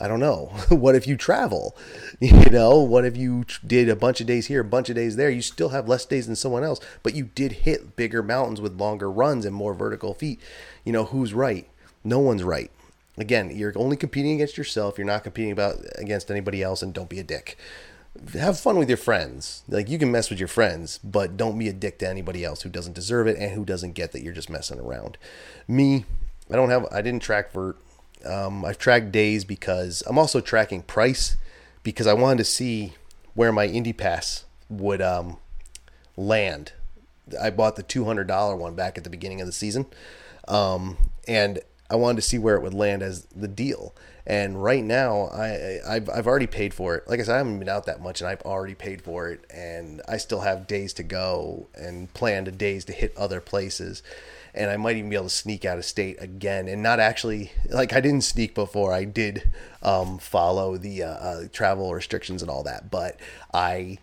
I 0.00 0.08
don't 0.08 0.20
know. 0.20 0.46
what 0.70 0.94
if 0.94 1.06
you 1.06 1.16
travel? 1.16 1.76
You 2.20 2.50
know, 2.50 2.78
what 2.80 3.06
if 3.06 3.16
you 3.16 3.46
did 3.66 3.88
a 3.88 3.96
bunch 3.96 4.20
of 4.20 4.26
days 4.26 4.46
here, 4.46 4.60
a 4.60 4.64
bunch 4.64 4.90
of 4.90 4.94
days 4.94 5.16
there? 5.16 5.30
You 5.30 5.40
still 5.40 5.70
have 5.70 5.88
less 5.88 6.04
days 6.04 6.26
than 6.26 6.36
someone 6.36 6.64
else, 6.64 6.78
but 7.02 7.14
you 7.14 7.30
did 7.34 7.52
hit 7.52 7.96
bigger 7.96 8.22
mountains 8.22 8.60
with 8.60 8.78
longer 8.78 9.10
runs 9.10 9.46
and 9.46 9.54
more 9.54 9.72
vertical 9.72 10.12
feet. 10.12 10.38
You 10.84 10.92
know, 10.92 11.04
who's 11.04 11.32
right? 11.32 11.66
No 12.04 12.18
one's 12.18 12.42
right. 12.42 12.70
Again, 13.16 13.56
you're 13.56 13.72
only 13.76 13.96
competing 13.96 14.34
against 14.34 14.58
yourself. 14.58 14.98
You're 14.98 15.06
not 15.06 15.24
competing 15.24 15.52
about 15.52 15.76
against 15.96 16.30
anybody 16.30 16.62
else, 16.62 16.82
and 16.82 16.92
don't 16.92 17.08
be 17.08 17.20
a 17.20 17.24
dick. 17.24 17.56
have 18.34 18.60
fun 18.60 18.78
with 18.78 18.88
your 18.88 18.98
friends. 18.98 19.62
Like 19.68 19.88
you 19.88 19.98
can 19.98 20.12
mess 20.12 20.28
with 20.30 20.38
your 20.38 20.48
friends, 20.48 20.98
but 21.02 21.36
don't 21.36 21.58
be 21.58 21.68
a 21.68 21.72
dick 21.72 21.98
to 22.00 22.08
anybody 22.08 22.44
else 22.44 22.62
who 22.62 22.68
doesn't 22.70 22.94
deserve 22.94 23.26
it 23.26 23.38
and 23.38 23.52
who 23.52 23.64
doesn't 23.64 23.92
get 23.92 24.12
that 24.12 24.22
you're 24.22 24.32
just 24.32 24.50
messing 24.50 24.78
around. 24.80 25.16
Me, 25.66 26.04
I 26.50 26.56
don't 26.56 26.70
have. 26.70 26.86
I 26.92 27.02
didn't 27.02 27.22
track 27.22 27.52
vert. 27.52 27.76
Um, 28.24 28.64
I've 28.64 28.78
tracked 28.78 29.12
days 29.12 29.44
because 29.44 30.02
I'm 30.06 30.18
also 30.18 30.40
tracking 30.40 30.82
price 30.82 31.36
because 31.82 32.06
I 32.06 32.12
wanted 32.12 32.38
to 32.38 32.44
see 32.44 32.94
where 33.34 33.52
my 33.52 33.66
Indy 33.66 33.92
Pass 33.92 34.44
would 34.68 35.00
um, 35.00 35.38
land. 36.16 36.72
I 37.40 37.50
bought 37.50 37.76
the 37.76 37.82
two 37.82 38.04
hundred 38.04 38.26
dollar 38.26 38.56
one 38.56 38.74
back 38.74 38.98
at 38.98 39.04
the 39.04 39.10
beginning 39.10 39.40
of 39.40 39.46
the 39.46 39.52
season, 39.52 39.86
um, 40.48 40.96
and 41.28 41.60
I 41.88 41.96
wanted 41.96 42.16
to 42.16 42.22
see 42.22 42.38
where 42.38 42.56
it 42.56 42.62
would 42.62 42.74
land 42.74 43.02
as 43.02 43.24
the 43.26 43.48
deal. 43.48 43.94
And 44.26 44.62
right 44.62 44.84
now, 44.84 45.28
I 45.32 45.78
I've, 45.88 46.08
I've 46.10 46.26
already 46.26 46.46
paid 46.46 46.74
for 46.74 46.94
it. 46.94 47.08
Like 47.08 47.20
I 47.20 47.22
said, 47.22 47.34
I 47.34 47.38
haven't 47.38 47.58
been 47.58 47.68
out 47.68 47.86
that 47.86 48.00
much, 48.00 48.20
and 48.20 48.28
I've 48.28 48.42
already 48.42 48.74
paid 48.74 49.02
for 49.02 49.28
it. 49.28 49.44
And 49.52 50.02
I 50.08 50.18
still 50.18 50.40
have 50.40 50.66
days 50.66 50.92
to 50.94 51.02
go 51.02 51.68
and 51.74 52.12
planned 52.14 52.56
days 52.58 52.84
to 52.86 52.92
hit 52.92 53.16
other 53.16 53.40
places. 53.40 54.02
And 54.54 54.70
I 54.70 54.76
might 54.76 54.96
even 54.96 55.10
be 55.10 55.16
able 55.16 55.26
to 55.26 55.30
sneak 55.30 55.64
out 55.64 55.78
of 55.78 55.84
state 55.84 56.16
again, 56.20 56.68
and 56.68 56.82
not 56.82 57.00
actually 57.00 57.52
like 57.68 57.92
I 57.92 58.00
didn't 58.00 58.22
sneak 58.22 58.54
before. 58.54 58.92
I 58.92 59.04
did 59.04 59.50
um, 59.82 60.18
follow 60.18 60.76
the 60.76 61.02
uh, 61.04 61.08
uh, 61.08 61.44
travel 61.52 61.92
restrictions 61.94 62.42
and 62.42 62.50
all 62.50 62.62
that, 62.64 62.90
but 62.90 63.18
I 63.54 63.98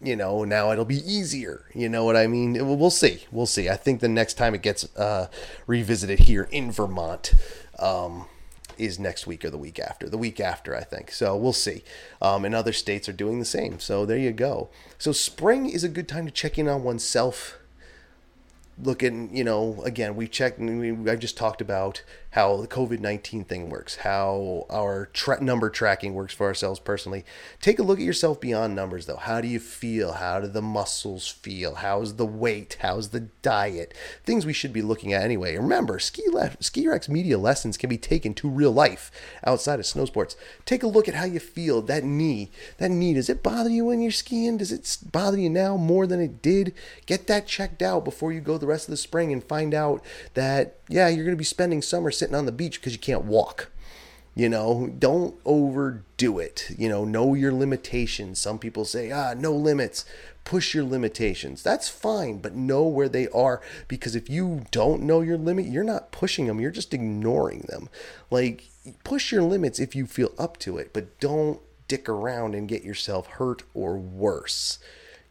you 0.00 0.14
know, 0.14 0.44
now 0.44 0.72
it'll 0.72 0.84
be 0.84 1.10
easier. 1.10 1.64
You 1.74 1.88
know 1.88 2.04
what 2.04 2.16
I 2.16 2.26
mean? 2.26 2.54
We'll 2.78 2.90
see. 2.90 3.24
We'll 3.32 3.46
see. 3.46 3.68
I 3.68 3.76
think 3.76 4.00
the 4.00 4.08
next 4.08 4.34
time 4.34 4.54
it 4.54 4.62
gets 4.62 4.84
uh, 4.96 5.28
revisited 5.66 6.20
here 6.20 6.48
in 6.50 6.70
Vermont 6.70 7.32
um, 7.78 8.26
is 8.76 8.98
next 8.98 9.26
week 9.26 9.44
or 9.44 9.50
the 9.50 9.58
week 9.58 9.78
after. 9.78 10.08
The 10.08 10.18
week 10.18 10.38
after, 10.38 10.76
I 10.76 10.82
think. 10.82 11.10
So 11.10 11.34
we'll 11.36 11.54
see. 11.54 11.82
Um, 12.20 12.44
and 12.44 12.54
other 12.54 12.72
states 12.72 13.08
are 13.08 13.14
doing 13.14 13.38
the 13.38 13.46
same. 13.46 13.80
So 13.80 14.04
there 14.04 14.18
you 14.18 14.32
go. 14.32 14.68
So 14.98 15.12
spring 15.12 15.68
is 15.68 15.82
a 15.82 15.88
good 15.88 16.08
time 16.08 16.26
to 16.26 16.32
check 16.32 16.58
in 16.58 16.68
on 16.68 16.82
oneself 16.82 17.58
looking, 18.82 19.34
you 19.34 19.44
know, 19.44 19.82
again, 19.84 20.16
we've 20.16 20.30
checked, 20.30 20.58
we, 20.58 20.90
I've 21.10 21.18
just 21.18 21.36
talked 21.36 21.60
about 21.60 22.02
how 22.36 22.58
the 22.58 22.68
COVID 22.68 23.00
19 23.00 23.44
thing 23.44 23.70
works, 23.70 23.96
how 23.96 24.66
our 24.68 25.06
tra- 25.14 25.42
number 25.42 25.70
tracking 25.70 26.12
works 26.12 26.34
for 26.34 26.46
ourselves 26.46 26.78
personally. 26.78 27.24
Take 27.62 27.78
a 27.78 27.82
look 27.82 27.98
at 27.98 28.04
yourself 28.04 28.38
beyond 28.40 28.74
numbers, 28.74 29.06
though. 29.06 29.16
How 29.16 29.40
do 29.40 29.48
you 29.48 29.58
feel? 29.58 30.12
How 30.12 30.40
do 30.40 30.46
the 30.46 30.60
muscles 30.60 31.28
feel? 31.28 31.76
How's 31.76 32.16
the 32.16 32.26
weight? 32.26 32.76
How's 32.80 33.08
the 33.08 33.20
diet? 33.20 33.94
Things 34.24 34.44
we 34.44 34.52
should 34.52 34.74
be 34.74 34.82
looking 34.82 35.14
at 35.14 35.22
anyway. 35.22 35.56
Remember, 35.56 35.98
Ski, 35.98 36.24
Le- 36.30 36.60
Ski 36.60 36.86
Rex 36.86 37.08
media 37.08 37.38
lessons 37.38 37.78
can 37.78 37.88
be 37.88 37.96
taken 37.96 38.34
to 38.34 38.50
real 38.50 38.72
life 38.72 39.10
outside 39.42 39.78
of 39.78 39.86
snow 39.86 40.04
sports. 40.04 40.36
Take 40.66 40.82
a 40.82 40.88
look 40.88 41.08
at 41.08 41.14
how 41.14 41.24
you 41.24 41.40
feel. 41.40 41.80
That 41.80 42.04
knee, 42.04 42.50
that 42.76 42.90
knee, 42.90 43.14
does 43.14 43.30
it 43.30 43.42
bother 43.42 43.70
you 43.70 43.86
when 43.86 44.02
you're 44.02 44.10
skiing? 44.10 44.58
Does 44.58 44.72
it 44.72 44.98
bother 45.10 45.38
you 45.38 45.48
now 45.48 45.78
more 45.78 46.06
than 46.06 46.20
it 46.20 46.42
did? 46.42 46.74
Get 47.06 47.28
that 47.28 47.46
checked 47.46 47.80
out 47.80 48.04
before 48.04 48.30
you 48.30 48.42
go 48.42 48.58
the 48.58 48.65
rest 48.66 48.86
of 48.86 48.90
the 48.90 48.96
spring 48.96 49.32
and 49.32 49.42
find 49.42 49.74
out 49.74 50.04
that, 50.34 50.78
yeah, 50.88 51.08
you're 51.08 51.24
going 51.24 51.36
to 51.36 51.38
be 51.38 51.44
spending 51.44 51.82
summer 51.82 52.10
sitting 52.10 52.34
on 52.34 52.46
the 52.46 52.52
beach 52.52 52.80
because 52.80 52.92
you 52.92 52.98
can't 52.98 53.24
walk. 53.24 53.70
You 54.34 54.50
know, 54.50 54.92
don't 54.98 55.34
overdo 55.46 56.38
it. 56.38 56.70
You 56.76 56.90
know, 56.90 57.06
know 57.06 57.32
your 57.32 57.52
limitations. 57.52 58.38
Some 58.38 58.58
people 58.58 58.84
say, 58.84 59.10
ah, 59.10 59.32
no 59.34 59.52
limits. 59.52 60.04
Push 60.44 60.74
your 60.74 60.84
limitations. 60.84 61.62
That's 61.62 61.88
fine, 61.88 62.38
but 62.38 62.54
know 62.54 62.82
where 62.82 63.08
they 63.08 63.28
are 63.28 63.62
because 63.88 64.14
if 64.14 64.28
you 64.28 64.66
don't 64.70 65.02
know 65.02 65.22
your 65.22 65.38
limit, 65.38 65.66
you're 65.66 65.82
not 65.82 66.12
pushing 66.12 66.46
them, 66.46 66.60
you're 66.60 66.70
just 66.70 66.92
ignoring 66.92 67.60
them. 67.60 67.88
Like, 68.30 68.68
push 69.04 69.32
your 69.32 69.42
limits 69.42 69.80
if 69.80 69.96
you 69.96 70.06
feel 70.06 70.32
up 70.38 70.58
to 70.58 70.76
it, 70.76 70.92
but 70.92 71.18
don't 71.18 71.60
dick 71.88 72.06
around 72.06 72.54
and 72.54 72.68
get 72.68 72.84
yourself 72.84 73.26
hurt 73.26 73.62
or 73.72 73.96
worse. 73.96 74.78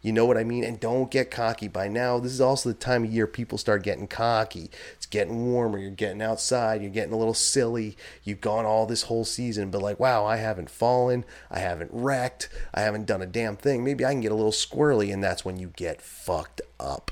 You 0.05 0.13
know 0.13 0.27
what 0.27 0.37
I 0.37 0.43
mean? 0.43 0.63
And 0.63 0.79
don't 0.79 1.09
get 1.09 1.31
cocky. 1.31 1.67
By 1.67 1.87
now, 1.87 2.19
this 2.19 2.31
is 2.31 2.39
also 2.39 2.69
the 2.69 2.75
time 2.75 3.05
of 3.05 3.11
year 3.11 3.25
people 3.25 3.57
start 3.57 3.81
getting 3.81 4.05
cocky. 4.05 4.69
It's 4.93 5.07
getting 5.07 5.51
warmer. 5.51 5.79
You're 5.79 5.89
getting 5.89 6.21
outside. 6.21 6.83
You're 6.83 6.91
getting 6.91 7.11
a 7.11 7.17
little 7.17 7.33
silly. 7.33 7.97
You've 8.23 8.39
gone 8.39 8.65
all 8.65 8.85
this 8.85 9.01
whole 9.01 9.25
season, 9.25 9.71
but 9.71 9.81
like, 9.81 9.99
wow, 9.99 10.23
I 10.23 10.35
haven't 10.35 10.69
fallen. 10.69 11.25
I 11.49 11.57
haven't 11.57 11.89
wrecked. 11.91 12.49
I 12.71 12.81
haven't 12.81 13.07
done 13.07 13.23
a 13.23 13.25
damn 13.25 13.57
thing. 13.57 13.83
Maybe 13.83 14.05
I 14.05 14.11
can 14.11 14.21
get 14.21 14.31
a 14.31 14.35
little 14.35 14.51
squirrely, 14.51 15.11
and 15.11 15.23
that's 15.23 15.43
when 15.43 15.57
you 15.57 15.73
get 15.75 16.03
fucked 16.03 16.61
up 16.79 17.09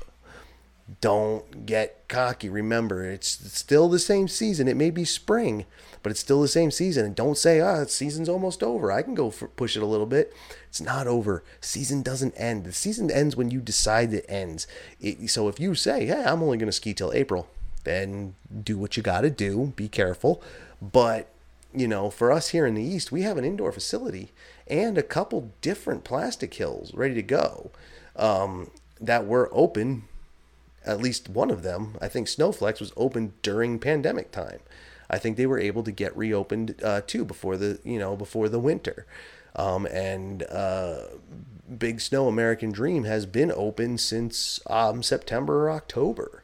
don't 1.00 1.64
get 1.64 2.08
cocky. 2.08 2.48
Remember, 2.48 3.04
it's 3.04 3.28
still 3.56 3.88
the 3.88 3.98
same 3.98 4.28
season. 4.28 4.68
It 4.68 4.76
may 4.76 4.90
be 4.90 5.04
spring, 5.04 5.64
but 6.04 6.10
it's 6.10 6.20
still 6.20 6.42
the 6.42 6.48
same 6.48 6.70
season. 6.70 7.06
And 7.06 7.16
don't 7.16 7.38
say, 7.38 7.60
ah, 7.60 7.78
oh, 7.78 7.84
season's 7.86 8.28
almost 8.28 8.62
over. 8.62 8.92
I 8.92 9.00
can 9.00 9.14
go 9.14 9.30
push 9.30 9.74
it 9.74 9.82
a 9.82 9.86
little 9.86 10.06
bit. 10.06 10.34
It's 10.68 10.82
not 10.82 11.06
over. 11.06 11.42
Season 11.62 12.02
doesn't 12.02 12.34
end. 12.36 12.64
The 12.64 12.72
season 12.72 13.10
ends 13.10 13.36
when 13.36 13.50
you 13.50 13.60
decide 13.60 14.12
it 14.12 14.26
ends. 14.28 14.66
It, 15.00 15.30
so 15.30 15.48
if 15.48 15.58
you 15.58 15.74
say, 15.74 16.04
hey, 16.04 16.22
I'm 16.22 16.42
only 16.42 16.58
going 16.58 16.68
to 16.68 16.72
ski 16.72 16.92
till 16.92 17.10
April, 17.14 17.48
then 17.84 18.34
do 18.62 18.76
what 18.76 18.98
you 18.98 19.02
got 19.02 19.22
to 19.22 19.30
do. 19.30 19.72
Be 19.76 19.88
careful. 19.88 20.42
But, 20.82 21.30
you 21.74 21.88
know, 21.88 22.10
for 22.10 22.30
us 22.30 22.50
here 22.50 22.66
in 22.66 22.74
the 22.74 22.82
East, 22.82 23.10
we 23.10 23.22
have 23.22 23.38
an 23.38 23.44
indoor 23.46 23.72
facility 23.72 24.30
and 24.66 24.98
a 24.98 25.02
couple 25.02 25.52
different 25.62 26.04
plastic 26.04 26.52
hills 26.52 26.92
ready 26.92 27.14
to 27.14 27.22
go 27.22 27.70
um, 28.14 28.70
that 29.00 29.26
were 29.26 29.48
open 29.52 30.04
at 30.86 31.00
least 31.00 31.28
one 31.28 31.50
of 31.50 31.62
them, 31.62 31.96
I 32.00 32.08
think 32.08 32.26
Snowflex 32.26 32.80
was 32.80 32.92
open 32.96 33.32
during 33.42 33.78
pandemic 33.78 34.30
time. 34.30 34.60
I 35.10 35.18
think 35.18 35.36
they 35.36 35.46
were 35.46 35.58
able 35.58 35.82
to 35.84 35.92
get 35.92 36.16
reopened 36.16 36.80
uh, 36.82 37.02
too 37.06 37.24
before 37.24 37.56
the 37.56 37.80
you 37.84 37.98
know 37.98 38.16
before 38.16 38.48
the 38.48 38.58
winter, 38.58 39.06
um, 39.56 39.86
and 39.86 40.42
uh, 40.44 41.02
Big 41.78 42.00
Snow 42.00 42.28
American 42.28 42.72
Dream 42.72 43.04
has 43.04 43.26
been 43.26 43.52
open 43.54 43.98
since 43.98 44.60
um, 44.68 45.02
September 45.02 45.64
or 45.64 45.70
October. 45.70 46.42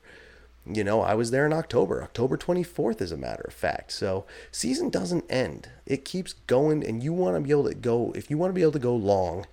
You 0.66 0.84
know, 0.84 1.00
I 1.00 1.14
was 1.14 1.30
there 1.30 1.46
in 1.46 1.54
October, 1.54 2.02
October 2.02 2.36
24th, 2.36 3.00
as 3.00 3.10
a 3.10 3.16
matter 3.16 3.44
of 3.48 3.54
fact. 3.54 3.92
So, 3.92 4.26
season 4.52 4.90
doesn't 4.90 5.24
end, 5.30 5.70
it 5.86 6.04
keeps 6.04 6.34
going, 6.46 6.86
and 6.86 7.02
you 7.02 7.14
want 7.14 7.34
to 7.34 7.40
be 7.40 7.50
able 7.50 7.68
to 7.68 7.74
go, 7.74 8.12
if 8.14 8.30
you 8.30 8.36
want 8.36 8.50
to 8.50 8.54
be 8.54 8.60
able 8.60 8.72
to 8.72 8.78
go 8.78 8.94
long, 8.94 9.46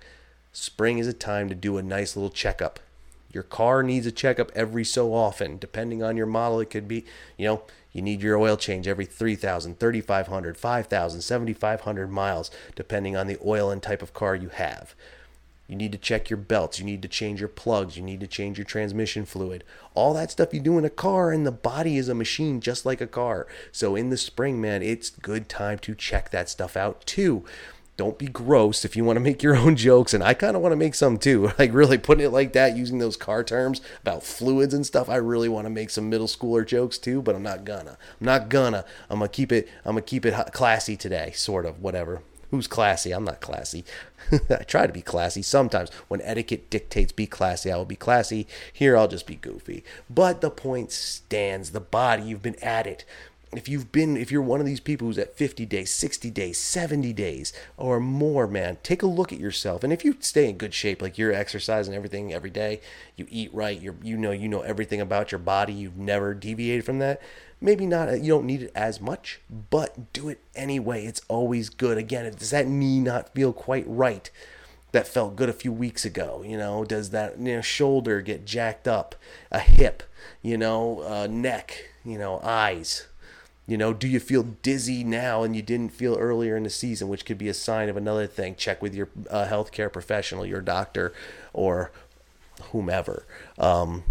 spring 0.51 0.99
is 0.99 1.07
a 1.07 1.13
time 1.13 1.47
to 1.47 1.55
do 1.55 1.77
a 1.77 1.81
nice 1.81 2.17
little 2.17 2.29
checkup 2.29 2.81
your 3.31 3.43
car 3.43 3.83
needs 3.83 4.07
a 4.07 4.11
checkup 4.11 4.51
every 4.55 4.83
so 4.83 5.13
often. 5.13 5.57
Depending 5.57 6.01
on 6.01 6.17
your 6.17 6.25
model, 6.25 6.59
it 6.59 6.69
could 6.69 6.87
be, 6.87 7.05
you 7.37 7.45
know, 7.45 7.61
you 7.97 8.03
need 8.03 8.21
your 8.21 8.37
oil 8.37 8.57
change 8.57 8.87
every 8.87 9.05
3,000, 9.05 9.79
3,500, 9.79 10.55
5,000, 10.55 11.21
7,500 11.21 12.11
miles, 12.11 12.51
depending 12.75 13.17
on 13.17 13.25
the 13.25 13.39
oil 13.43 13.71
and 13.71 13.81
type 13.81 14.03
of 14.03 14.13
car 14.13 14.35
you 14.35 14.49
have. 14.49 14.93
You 15.67 15.75
need 15.75 15.91
to 15.93 15.97
check 15.97 16.29
your 16.29 16.37
belts. 16.37 16.77
You 16.77 16.85
need 16.85 17.01
to 17.01 17.07
change 17.07 17.39
your 17.39 17.49
plugs. 17.49 17.97
You 17.97 18.03
need 18.03 18.19
to 18.19 18.27
change 18.27 18.59
your 18.59 18.65
transmission 18.65 19.25
fluid. 19.25 19.63
All 19.95 20.13
that 20.13 20.29
stuff 20.29 20.53
you 20.53 20.59
do 20.59 20.77
in 20.77 20.85
a 20.85 20.91
car, 20.91 21.31
and 21.31 21.43
the 21.43 21.51
body 21.51 21.97
is 21.97 22.07
a 22.07 22.13
machine 22.13 22.61
just 22.61 22.85
like 22.85 23.01
a 23.01 23.07
car. 23.07 23.47
So 23.71 23.95
in 23.95 24.11
the 24.11 24.15
spring, 24.15 24.61
man, 24.61 24.83
it's 24.83 25.09
good 25.09 25.49
time 25.49 25.79
to 25.79 25.95
check 25.95 26.29
that 26.29 26.49
stuff 26.49 26.77
out 26.77 27.03
too 27.07 27.45
don't 27.97 28.19
be 28.19 28.27
gross 28.27 28.85
if 28.85 28.95
you 28.95 29.03
want 29.03 29.17
to 29.17 29.21
make 29.21 29.43
your 29.43 29.55
own 29.57 29.75
jokes 29.75 30.13
and 30.13 30.23
i 30.23 30.33
kind 30.33 30.55
of 30.55 30.61
want 30.61 30.71
to 30.71 30.77
make 30.77 30.95
some 30.95 31.17
too. 31.17 31.51
Like 31.57 31.73
really 31.73 31.97
putting 31.97 32.23
it 32.23 32.29
like 32.29 32.53
that 32.53 32.77
using 32.77 32.99
those 32.99 33.17
car 33.17 33.43
terms 33.43 33.81
about 34.01 34.23
fluids 34.23 34.73
and 34.73 34.85
stuff 34.85 35.09
i 35.09 35.15
really 35.15 35.49
want 35.49 35.65
to 35.65 35.69
make 35.71 35.89
some 35.89 36.09
middle 36.09 36.27
schooler 36.27 36.65
jokes 36.65 36.97
too 36.97 37.21
but 37.21 37.35
i'm 37.35 37.43
not 37.43 37.65
gonna. 37.65 37.97
I'm 38.21 38.25
not 38.25 38.49
gonna. 38.49 38.85
I'm 39.09 39.19
gonna 39.19 39.29
keep 39.29 39.51
it 39.51 39.67
i'm 39.83 39.93
gonna 39.93 40.03
keep 40.03 40.25
it 40.25 40.35
classy 40.53 40.95
today 40.95 41.31
sort 41.31 41.65
of 41.65 41.81
whatever. 41.81 42.21
Who's 42.51 42.67
classy? 42.67 43.11
I'm 43.11 43.25
not 43.25 43.41
classy. 43.41 43.83
I 44.49 44.63
try 44.63 44.87
to 44.87 44.93
be 44.93 45.01
classy 45.01 45.41
sometimes. 45.41 45.89
When 46.07 46.21
etiquette 46.21 46.69
dictates 46.69 47.11
be 47.11 47.25
classy 47.25 47.71
i 47.71 47.75
will 47.75 47.85
be 47.85 47.95
classy. 47.95 48.47
Here 48.71 48.95
i'll 48.95 49.07
just 49.07 49.25
be 49.25 49.35
goofy. 49.35 49.83
But 50.09 50.41
the 50.41 50.51
point 50.51 50.91
stands. 50.91 51.71
The 51.71 51.81
body 51.81 52.23
you've 52.23 52.43
been 52.43 52.61
at 52.63 52.85
it 52.85 53.03
if 53.53 53.69
you've 53.69 53.91
been 53.91 54.17
if 54.17 54.31
you're 54.31 54.41
one 54.41 54.59
of 54.59 54.65
these 54.65 54.79
people 54.79 55.07
who's 55.07 55.17
at 55.17 55.37
50 55.37 55.65
days 55.65 55.93
60 55.93 56.29
days 56.31 56.57
70 56.57 57.13
days 57.13 57.53
or 57.77 57.99
more 57.99 58.45
man 58.45 58.77
take 58.83 59.01
a 59.01 59.07
look 59.07 59.31
at 59.31 59.39
yourself. 59.39 59.83
And 59.83 59.93
if 59.93 60.03
you 60.03 60.17
stay 60.19 60.49
in 60.49 60.57
good 60.57 60.73
shape 60.73 61.01
like 61.01 61.17
you're 61.17 61.33
exercising 61.33 61.95
everything 61.95 62.33
every 62.33 62.49
day 62.49 62.81
you 63.15 63.25
eat 63.29 63.53
right 63.53 63.79
you 63.79 63.97
you 64.03 64.17
know 64.17 64.31
you 64.31 64.49
know 64.49 64.61
everything 64.61 64.99
about 64.99 65.31
your 65.31 65.39
body 65.39 65.73
you've 65.73 65.97
never 65.97 66.33
deviated 66.33 66.85
from 66.85 66.99
that 66.99 67.21
maybe 67.61 67.85
not 67.85 68.21
you 68.21 68.33
don't 68.33 68.45
need 68.45 68.63
it 68.63 68.71
as 68.75 68.99
much 68.99 69.39
but 69.69 70.11
do 70.13 70.27
it 70.29 70.41
anyway. 70.55 71.05
It's 71.05 71.21
always 71.27 71.69
good. 71.69 71.97
Again 71.97 72.31
does 72.33 72.51
that 72.51 72.67
knee 72.67 72.99
not 72.99 73.33
feel 73.33 73.53
quite 73.53 73.85
right 73.87 74.29
that 74.91 75.07
felt 75.07 75.35
good 75.35 75.49
a 75.49 75.53
few 75.53 75.71
weeks 75.71 76.03
ago? 76.03 76.43
You 76.45 76.57
know 76.57 76.83
does 76.83 77.11
that 77.11 77.39
you 77.39 77.55
know, 77.55 77.61
shoulder 77.61 78.19
get 78.19 78.45
jacked 78.45 78.89
up 78.89 79.15
a 79.51 79.59
hip 79.59 80.03
you 80.41 80.57
know 80.57 81.01
uh, 81.01 81.27
neck 81.29 81.91
you 82.03 82.17
know 82.17 82.41
eyes 82.43 83.07
you 83.67 83.77
know, 83.77 83.93
do 83.93 84.07
you 84.07 84.19
feel 84.21 84.43
dizzy 84.43 85.03
now 85.03 85.43
and 85.43 85.53
you 85.55 85.61
didn't 85.61 85.91
feel 85.91 86.15
earlier 86.15 86.55
in 86.55 86.63
the 86.63 86.69
season, 86.69 87.09
which 87.09 87.25
could 87.25 87.37
be 87.37 87.49
a 87.49 87.53
sign 87.53 87.89
of 87.89 87.97
another 87.97 88.25
thing? 88.25 88.55
Check 88.55 88.81
with 88.81 88.95
your 88.95 89.09
uh, 89.29 89.45
healthcare 89.45 89.91
professional, 89.91 90.45
your 90.45 90.61
doctor, 90.61 91.13
or 91.51 91.91
whomever. 92.71 93.25
Um, 93.59 94.03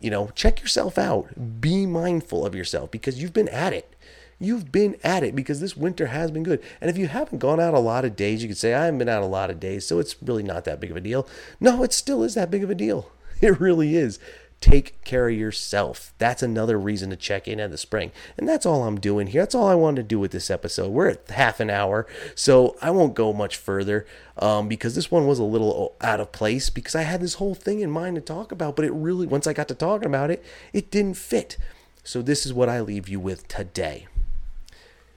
you 0.00 0.10
know, 0.10 0.30
check 0.34 0.60
yourself 0.60 0.98
out. 0.98 1.60
Be 1.60 1.86
mindful 1.86 2.44
of 2.44 2.54
yourself 2.54 2.90
because 2.90 3.22
you've 3.22 3.32
been 3.32 3.48
at 3.48 3.72
it. 3.72 3.94
you've 4.40 4.72
been 4.72 4.96
at 5.04 5.22
it 5.22 5.36
because 5.36 5.60
this 5.60 5.76
winter 5.76 6.06
has 6.06 6.30
been 6.30 6.42
good. 6.42 6.62
And 6.80 6.90
if 6.90 6.96
you 6.96 7.06
haven't 7.06 7.38
gone 7.38 7.60
out 7.60 7.74
a 7.74 7.78
lot 7.78 8.04
of 8.04 8.16
days, 8.16 8.42
you 8.42 8.48
could 8.48 8.56
say, 8.56 8.74
I 8.74 8.86
haven't 8.86 8.98
been 8.98 9.08
out 9.08 9.22
a 9.22 9.26
lot 9.26 9.50
of 9.50 9.60
days, 9.60 9.86
so 9.86 9.98
it's 9.98 10.16
really 10.22 10.42
not 10.42 10.64
that 10.64 10.80
big 10.80 10.90
of 10.90 10.96
a 10.96 11.00
deal. 11.00 11.28
No, 11.60 11.82
it 11.82 11.92
still 11.92 12.22
is 12.24 12.34
that 12.34 12.50
big 12.50 12.64
of 12.64 12.70
a 12.70 12.74
deal. 12.74 13.12
It 13.42 13.58
really 13.58 13.96
is. 13.96 14.18
Take 14.60 15.02
care 15.04 15.28
of 15.28 15.34
yourself. 15.34 16.12
That's 16.18 16.42
another 16.42 16.78
reason 16.78 17.08
to 17.10 17.16
check 17.16 17.48
in 17.48 17.58
at 17.60 17.70
the 17.70 17.78
spring. 17.78 18.12
And 18.36 18.46
that's 18.46 18.66
all 18.66 18.84
I'm 18.84 19.00
doing 19.00 19.28
here. 19.28 19.40
That's 19.42 19.54
all 19.54 19.66
I 19.66 19.74
wanted 19.74 20.02
to 20.02 20.08
do 20.08 20.18
with 20.18 20.32
this 20.32 20.50
episode. 20.50 20.90
We're 20.90 21.08
at 21.08 21.30
half 21.30 21.60
an 21.60 21.70
hour, 21.70 22.06
so 22.34 22.76
I 22.82 22.90
won't 22.90 23.14
go 23.14 23.32
much 23.32 23.56
further 23.56 24.06
um, 24.36 24.68
because 24.68 24.94
this 24.94 25.10
one 25.10 25.26
was 25.26 25.38
a 25.38 25.44
little 25.44 25.94
out 26.02 26.20
of 26.20 26.32
place 26.32 26.68
because 26.68 26.94
I 26.94 27.02
had 27.02 27.22
this 27.22 27.34
whole 27.34 27.54
thing 27.54 27.80
in 27.80 27.90
mind 27.90 28.16
to 28.16 28.20
talk 28.20 28.52
about, 28.52 28.76
but 28.76 28.84
it 28.84 28.92
really, 28.92 29.26
once 29.26 29.46
I 29.46 29.54
got 29.54 29.68
to 29.68 29.74
talking 29.74 30.06
about 30.06 30.30
it, 30.30 30.44
it 30.74 30.90
didn't 30.90 31.16
fit. 31.16 31.56
So 32.04 32.20
this 32.20 32.44
is 32.44 32.52
what 32.52 32.68
I 32.68 32.80
leave 32.80 33.08
you 33.08 33.18
with 33.18 33.48
today. 33.48 34.08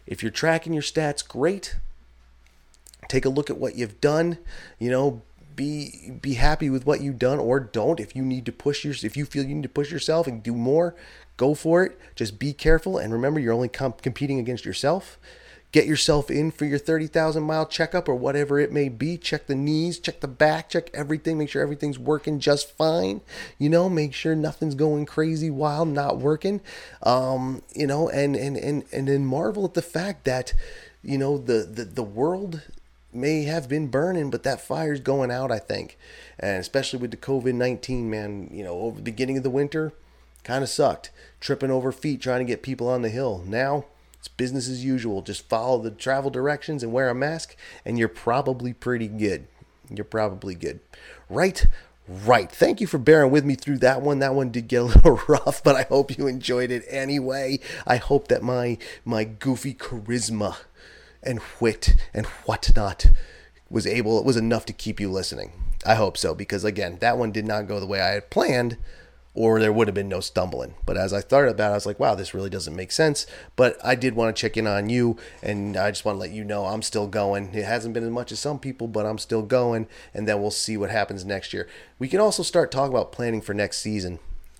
If 0.07 0.23
you're 0.23 0.31
tracking 0.31 0.73
your 0.73 0.83
stats, 0.83 1.27
great. 1.27 1.75
Take 3.09 3.25
a 3.25 3.29
look 3.29 3.49
at 3.49 3.57
what 3.57 3.75
you've 3.75 3.99
done. 3.99 4.37
You 4.79 4.89
know, 4.89 5.21
be 5.55 6.11
be 6.21 6.35
happy 6.35 6.69
with 6.69 6.85
what 6.85 7.01
you've 7.01 7.19
done 7.19 7.39
or 7.39 7.59
don't. 7.59 7.99
If 7.99 8.15
you 8.15 8.23
need 8.23 8.45
to 8.45 8.51
push 8.51 8.83
your 8.83 8.93
if 9.03 9.17
you 9.17 9.25
feel 9.25 9.43
you 9.43 9.55
need 9.55 9.63
to 9.63 9.69
push 9.69 9.91
yourself 9.91 10.27
and 10.27 10.41
do 10.41 10.53
more 10.53 10.95
go 11.37 11.53
for 11.53 11.83
it. 11.83 11.99
Just 12.15 12.39
be 12.39 12.53
careful. 12.53 12.97
And 12.97 13.13
remember 13.13 13.39
you're 13.39 13.53
only 13.53 13.67
comp- 13.67 14.01
competing 14.01 14.39
against 14.39 14.65
yourself. 14.65 15.17
Get 15.71 15.87
yourself 15.87 16.29
in 16.29 16.51
for 16.51 16.65
your 16.65 16.77
30,000 16.77 17.41
mile 17.41 17.65
checkup 17.65 18.07
or 18.07 18.13
whatever 18.13 18.59
it 18.59 18.71
may 18.71 18.89
be. 18.89 19.17
Check 19.17 19.47
the 19.47 19.55
knees 19.55 19.97
check 19.97 20.19
the 20.19 20.27
back 20.27 20.69
check 20.69 20.91
everything. 20.93 21.37
Make 21.37 21.49
sure 21.49 21.63
everything's 21.63 21.97
working 21.97 22.39
just 22.39 22.77
fine. 22.77 23.21
You 23.57 23.69
know 23.69 23.89
make 23.89 24.13
sure 24.13 24.35
nothing's 24.35 24.75
going 24.75 25.07
crazy 25.07 25.49
while 25.49 25.85
not 25.85 26.19
working. 26.19 26.61
Um, 27.01 27.63
you 27.73 27.87
know 27.87 28.07
and 28.07 28.35
and 28.35 28.55
and 28.55 28.83
and 28.91 29.07
then 29.07 29.25
marvel 29.25 29.65
at 29.65 29.73
the 29.73 29.81
fact 29.81 30.25
that 30.25 30.53
you 31.01 31.17
know 31.17 31.39
the 31.39 31.63
the, 31.63 31.85
the 31.85 32.03
world 32.03 32.61
may 33.15 33.43
have 33.43 33.69
been 33.69 33.87
burning, 33.87 34.29
but 34.29 34.43
that 34.43 34.61
fire's 34.61 34.99
going 34.99 35.31
out, 35.31 35.51
I 35.51 35.59
think. 35.59 35.97
And 36.39 36.59
especially 36.59 36.99
with 36.99 37.11
the 37.11 37.17
COVID 37.17 37.53
19, 37.53 38.09
man, 38.09 38.49
you 38.51 38.63
know, 38.63 38.73
over 38.73 38.97
the 38.97 39.03
beginning 39.03 39.37
of 39.37 39.43
the 39.43 39.49
winter, 39.49 39.93
kind 40.43 40.63
of 40.63 40.69
sucked. 40.69 41.11
Tripping 41.39 41.71
over 41.71 41.91
feet 41.91 42.21
trying 42.21 42.39
to 42.39 42.51
get 42.51 42.63
people 42.63 42.87
on 42.87 43.01
the 43.01 43.09
hill. 43.09 43.43
Now, 43.45 43.85
it's 44.17 44.27
business 44.27 44.69
as 44.69 44.85
usual. 44.85 45.21
Just 45.21 45.49
follow 45.49 45.81
the 45.81 45.91
travel 45.91 46.31
directions 46.31 46.83
and 46.83 46.93
wear 46.93 47.09
a 47.09 47.15
mask, 47.15 47.55
and 47.83 47.99
you're 47.99 48.07
probably 48.07 48.71
pretty 48.71 49.07
good. 49.07 49.47
You're 49.89 50.05
probably 50.05 50.55
good. 50.55 50.79
Right? 51.29 51.65
Right. 52.07 52.51
Thank 52.51 52.81
you 52.81 52.87
for 52.87 52.97
bearing 52.97 53.31
with 53.31 53.45
me 53.45 53.55
through 53.55 53.77
that 53.79 54.01
one. 54.01 54.19
That 54.19 54.35
one 54.35 54.49
did 54.49 54.67
get 54.67 54.81
a 54.81 54.83
little 54.85 55.21
rough, 55.27 55.63
but 55.63 55.75
I 55.75 55.83
hope 55.83 56.17
you 56.17 56.27
enjoyed 56.27 56.71
it 56.71 56.83
anyway. 56.89 57.59
I 57.87 57.97
hope 57.97 58.27
that 58.27 58.43
my 58.43 58.77
my 59.05 59.23
goofy 59.23 59.73
charisma 59.73 60.57
and 61.25 61.39
wit 61.59 61.95
and 62.13 62.25
whatnot 62.45 63.07
was 63.69 63.87
able 63.87 64.19
it 64.19 64.25
was 64.25 64.37
enough 64.37 64.65
to 64.65 64.73
keep 64.73 64.99
you 64.99 65.09
listening. 65.09 65.51
I 65.85 65.95
hope 65.95 66.17
so 66.17 66.35
because 66.35 66.63
again, 66.63 66.97
that 67.01 67.17
one 67.17 67.31
did 67.31 67.45
not 67.45 67.67
go 67.67 67.79
the 67.79 67.87
way 67.87 68.01
I 68.01 68.11
had 68.11 68.29
planned 68.29 68.77
or 69.35 69.59
there 69.59 69.73
would 69.73 69.87
have 69.87 69.95
been 69.95 70.09
no 70.09 70.19
stumbling. 70.19 70.75
But 70.85 70.97
as 70.97 71.11
I 71.11 71.21
thought 71.21 71.47
about 71.47 71.69
it, 71.69 71.71
I 71.71 71.75
was 71.75 71.85
like, 71.85 71.99
wow, 71.99 72.15
this 72.15 72.33
really 72.33 72.49
doesn't 72.49 72.75
make 72.75 72.91
sense. 72.91 73.25
But 73.55 73.77
I 73.83 73.95
did 73.95 74.15
want 74.15 74.35
to 74.35 74.39
check 74.39 74.57
in 74.57 74.67
on 74.67 74.89
you, 74.89 75.17
and 75.41 75.75
I 75.75 75.91
just 75.91 76.05
want 76.05 76.17
to 76.17 76.19
let 76.19 76.31
you 76.31 76.43
know 76.43 76.65
I'm 76.65 76.83
still 76.83 77.07
going. 77.07 77.53
It 77.53 77.65
hasn't 77.65 77.93
been 77.93 78.03
as 78.03 78.11
much 78.11 78.31
as 78.31 78.39
some 78.39 78.59
people, 78.59 78.87
but 78.87 79.05
I'm 79.05 79.17
still 79.17 79.41
going, 79.41 79.87
and 80.13 80.27
then 80.27 80.41
we'll 80.41 80.51
see 80.51 80.77
what 80.77 80.91
happens 80.91 81.25
next 81.25 81.53
year. 81.53 81.67
We 81.97 82.07
can 82.07 82.19
also 82.19 82.43
start 82.43 82.71
talking 82.71 82.93
about 82.93 83.11
planning 83.11 83.41
for 83.41 83.53
next 83.53 83.79
season. 83.79 84.19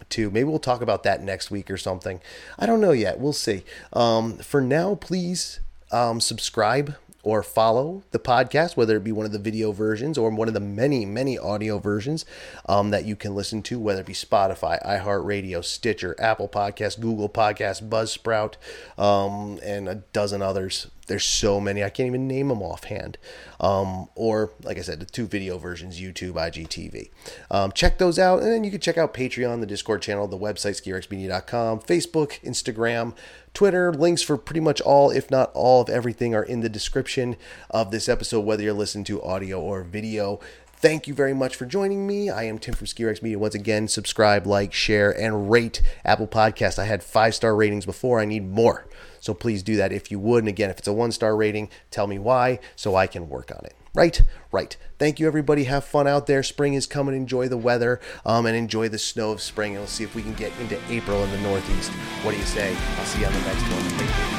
Too. 0.10 0.30
Maybe 0.30 0.44
we'll 0.44 0.60
talk 0.60 0.82
about 0.82 1.04
that 1.04 1.24
next 1.24 1.50
week 1.50 1.72
or 1.72 1.78
something. 1.78 2.20
I 2.60 2.66
don't 2.66 2.82
know 2.82 2.92
yet. 2.92 3.20
We'll 3.20 3.32
see. 3.32 3.64
Um, 3.94 4.38
for 4.38 4.60
now, 4.60 4.96
please 4.96 5.62
um, 5.94 6.20
subscribe 6.20 6.96
or 7.24 7.42
follow 7.42 8.04
the 8.12 8.20
podcast, 8.20 8.76
whether 8.76 8.98
it 8.98 9.04
be 9.04 9.12
one 9.12 9.26
of 9.26 9.32
the 9.32 9.40
video 9.40 9.72
versions 9.72 10.18
or 10.18 10.30
one 10.30 10.50
of 10.50 10.54
the 10.54 10.60
many, 10.60 11.06
many 11.06 11.40
audio 11.40 11.80
versions 11.80 12.26
um, 12.68 12.90
that 12.90 13.06
you 13.06 13.16
can 13.16 13.34
listen 13.34 13.64
to, 13.64 13.80
whether 13.80 14.02
it 14.02 14.08
be 14.08 14.14
Spotify, 14.14 14.84
iHeartRadio, 14.86 15.64
Stitcher, 15.64 16.16
Apple 16.20 16.50
Podcast, 16.50 17.00
Google 17.00 17.30
Podcast, 17.30 17.88
Buzzsprout, 17.88 18.56
um, 19.02 19.58
and 19.64 19.88
a 19.88 19.96
dozen 20.12 20.42
others. 20.42 20.88
There's 21.14 21.26
so 21.26 21.60
many, 21.60 21.84
I 21.84 21.92
can't 21.92 22.08
even 22.08 22.28
name 22.28 22.48
them 22.48 22.64
offhand. 22.64 23.20
Um, 23.60 24.10
or, 24.16 24.50
like 24.64 24.80
I 24.80 24.82
said, 24.82 25.00
the 25.00 25.06
two 25.06 25.28
video 25.28 25.60
versions 25.60 26.02
YouTube, 26.02 26.32
IGTV. 26.32 27.12
Um, 27.52 27.72
check 27.72 28.00
those 28.00 28.18
out, 28.18 28.42
and 28.42 28.52
then 28.52 28.64
you 28.64 28.72
can 28.72 28.80
check 28.80 28.98
out 28.98 29.14
Patreon, 29.14 29.60
the 29.60 29.68
Discord 29.68 30.02
channel, 30.02 30.28
the 30.28 30.40
website, 30.40 30.82
skirexmedia.com, 30.82 31.82
Facebook, 31.82 32.42
Instagram, 32.42 33.14
Twitter. 33.54 33.94
Links 33.94 34.24
for 34.24 34.40
pretty 34.40 34.60
much 34.60 34.82
all, 34.82 35.12
if 35.12 35.30
not 35.30 35.52
all, 35.54 35.84
of 35.84 35.90
everything 35.90 36.34
are 36.34 36.42
in 36.42 36.62
the 36.62 36.68
description 36.68 37.36
of 37.70 37.92
this 37.92 38.10
episode, 38.10 38.40
whether 38.40 38.64
you're 38.64 38.74
listening 38.74 39.04
to 39.04 39.22
audio 39.22 39.62
or 39.62 39.84
video. 39.84 40.40
Thank 40.84 41.08
you 41.08 41.14
very 41.14 41.34
much 41.34 41.56
for 41.56 41.66
joining 41.66 42.06
me. 42.06 42.30
I 42.30 42.44
am 42.44 42.60
Tim 42.60 42.74
from 42.74 42.88
SkiRex 42.88 43.22
Media. 43.22 43.40
Once 43.40 43.56
again, 43.56 43.88
subscribe, 43.88 44.46
like, 44.46 44.74
share, 44.74 45.18
and 45.18 45.50
rate 45.50 45.82
Apple 46.04 46.28
Podcast. 46.28 46.78
I 46.78 46.84
had 46.84 47.02
five 47.02 47.34
star 47.34 47.56
ratings 47.56 47.86
before. 47.86 48.20
I 48.20 48.26
need 48.26 48.52
more. 48.52 48.86
So 49.22 49.34
please 49.34 49.64
do 49.64 49.78
that 49.78 49.94
if 49.94 50.12
you 50.12 50.20
would. 50.20 50.40
And 50.40 50.50
again, 50.50 50.70
if 50.70 50.80
it's 50.80 50.88
a 50.90 50.92
one 50.92 51.14
star 51.14 51.38
rating, 51.38 51.70
tell 51.90 52.06
me 52.06 52.20
why 52.20 52.60
so 52.76 52.98
I 52.98 53.08
can 53.08 53.30
work 53.30 53.50
on 53.50 53.64
it. 53.64 53.78
Right? 53.96 54.22
Right. 54.52 54.76
Thank 55.00 55.22
you, 55.22 55.28
everybody. 55.28 55.64
Have 55.64 55.86
fun 55.86 56.06
out 56.06 56.28
there. 56.28 56.44
Spring 56.44 56.74
is 56.74 56.86
coming. 56.86 57.16
Enjoy 57.16 57.48
the 57.48 57.56
weather 57.56 58.02
um, 58.26 58.46
and 58.46 58.58
enjoy 58.58 58.90
the 58.90 59.00
snow 59.00 59.32
of 59.32 59.40
spring. 59.40 59.72
And 59.72 59.80
we'll 59.80 59.88
see 59.88 60.04
if 60.04 60.14
we 60.14 60.22
can 60.22 60.34
get 60.34 60.52
into 60.60 60.78
April 60.90 61.24
in 61.24 61.32
the 61.32 61.40
Northeast. 61.40 61.92
What 62.24 62.34
do 62.34 62.38
you 62.38 62.44
say? 62.44 62.76
I'll 62.98 63.06
see 63.06 63.22
you 63.22 63.28
on 63.28 63.32
the 63.32 63.40
next 63.40 63.62
one. 63.62 64.33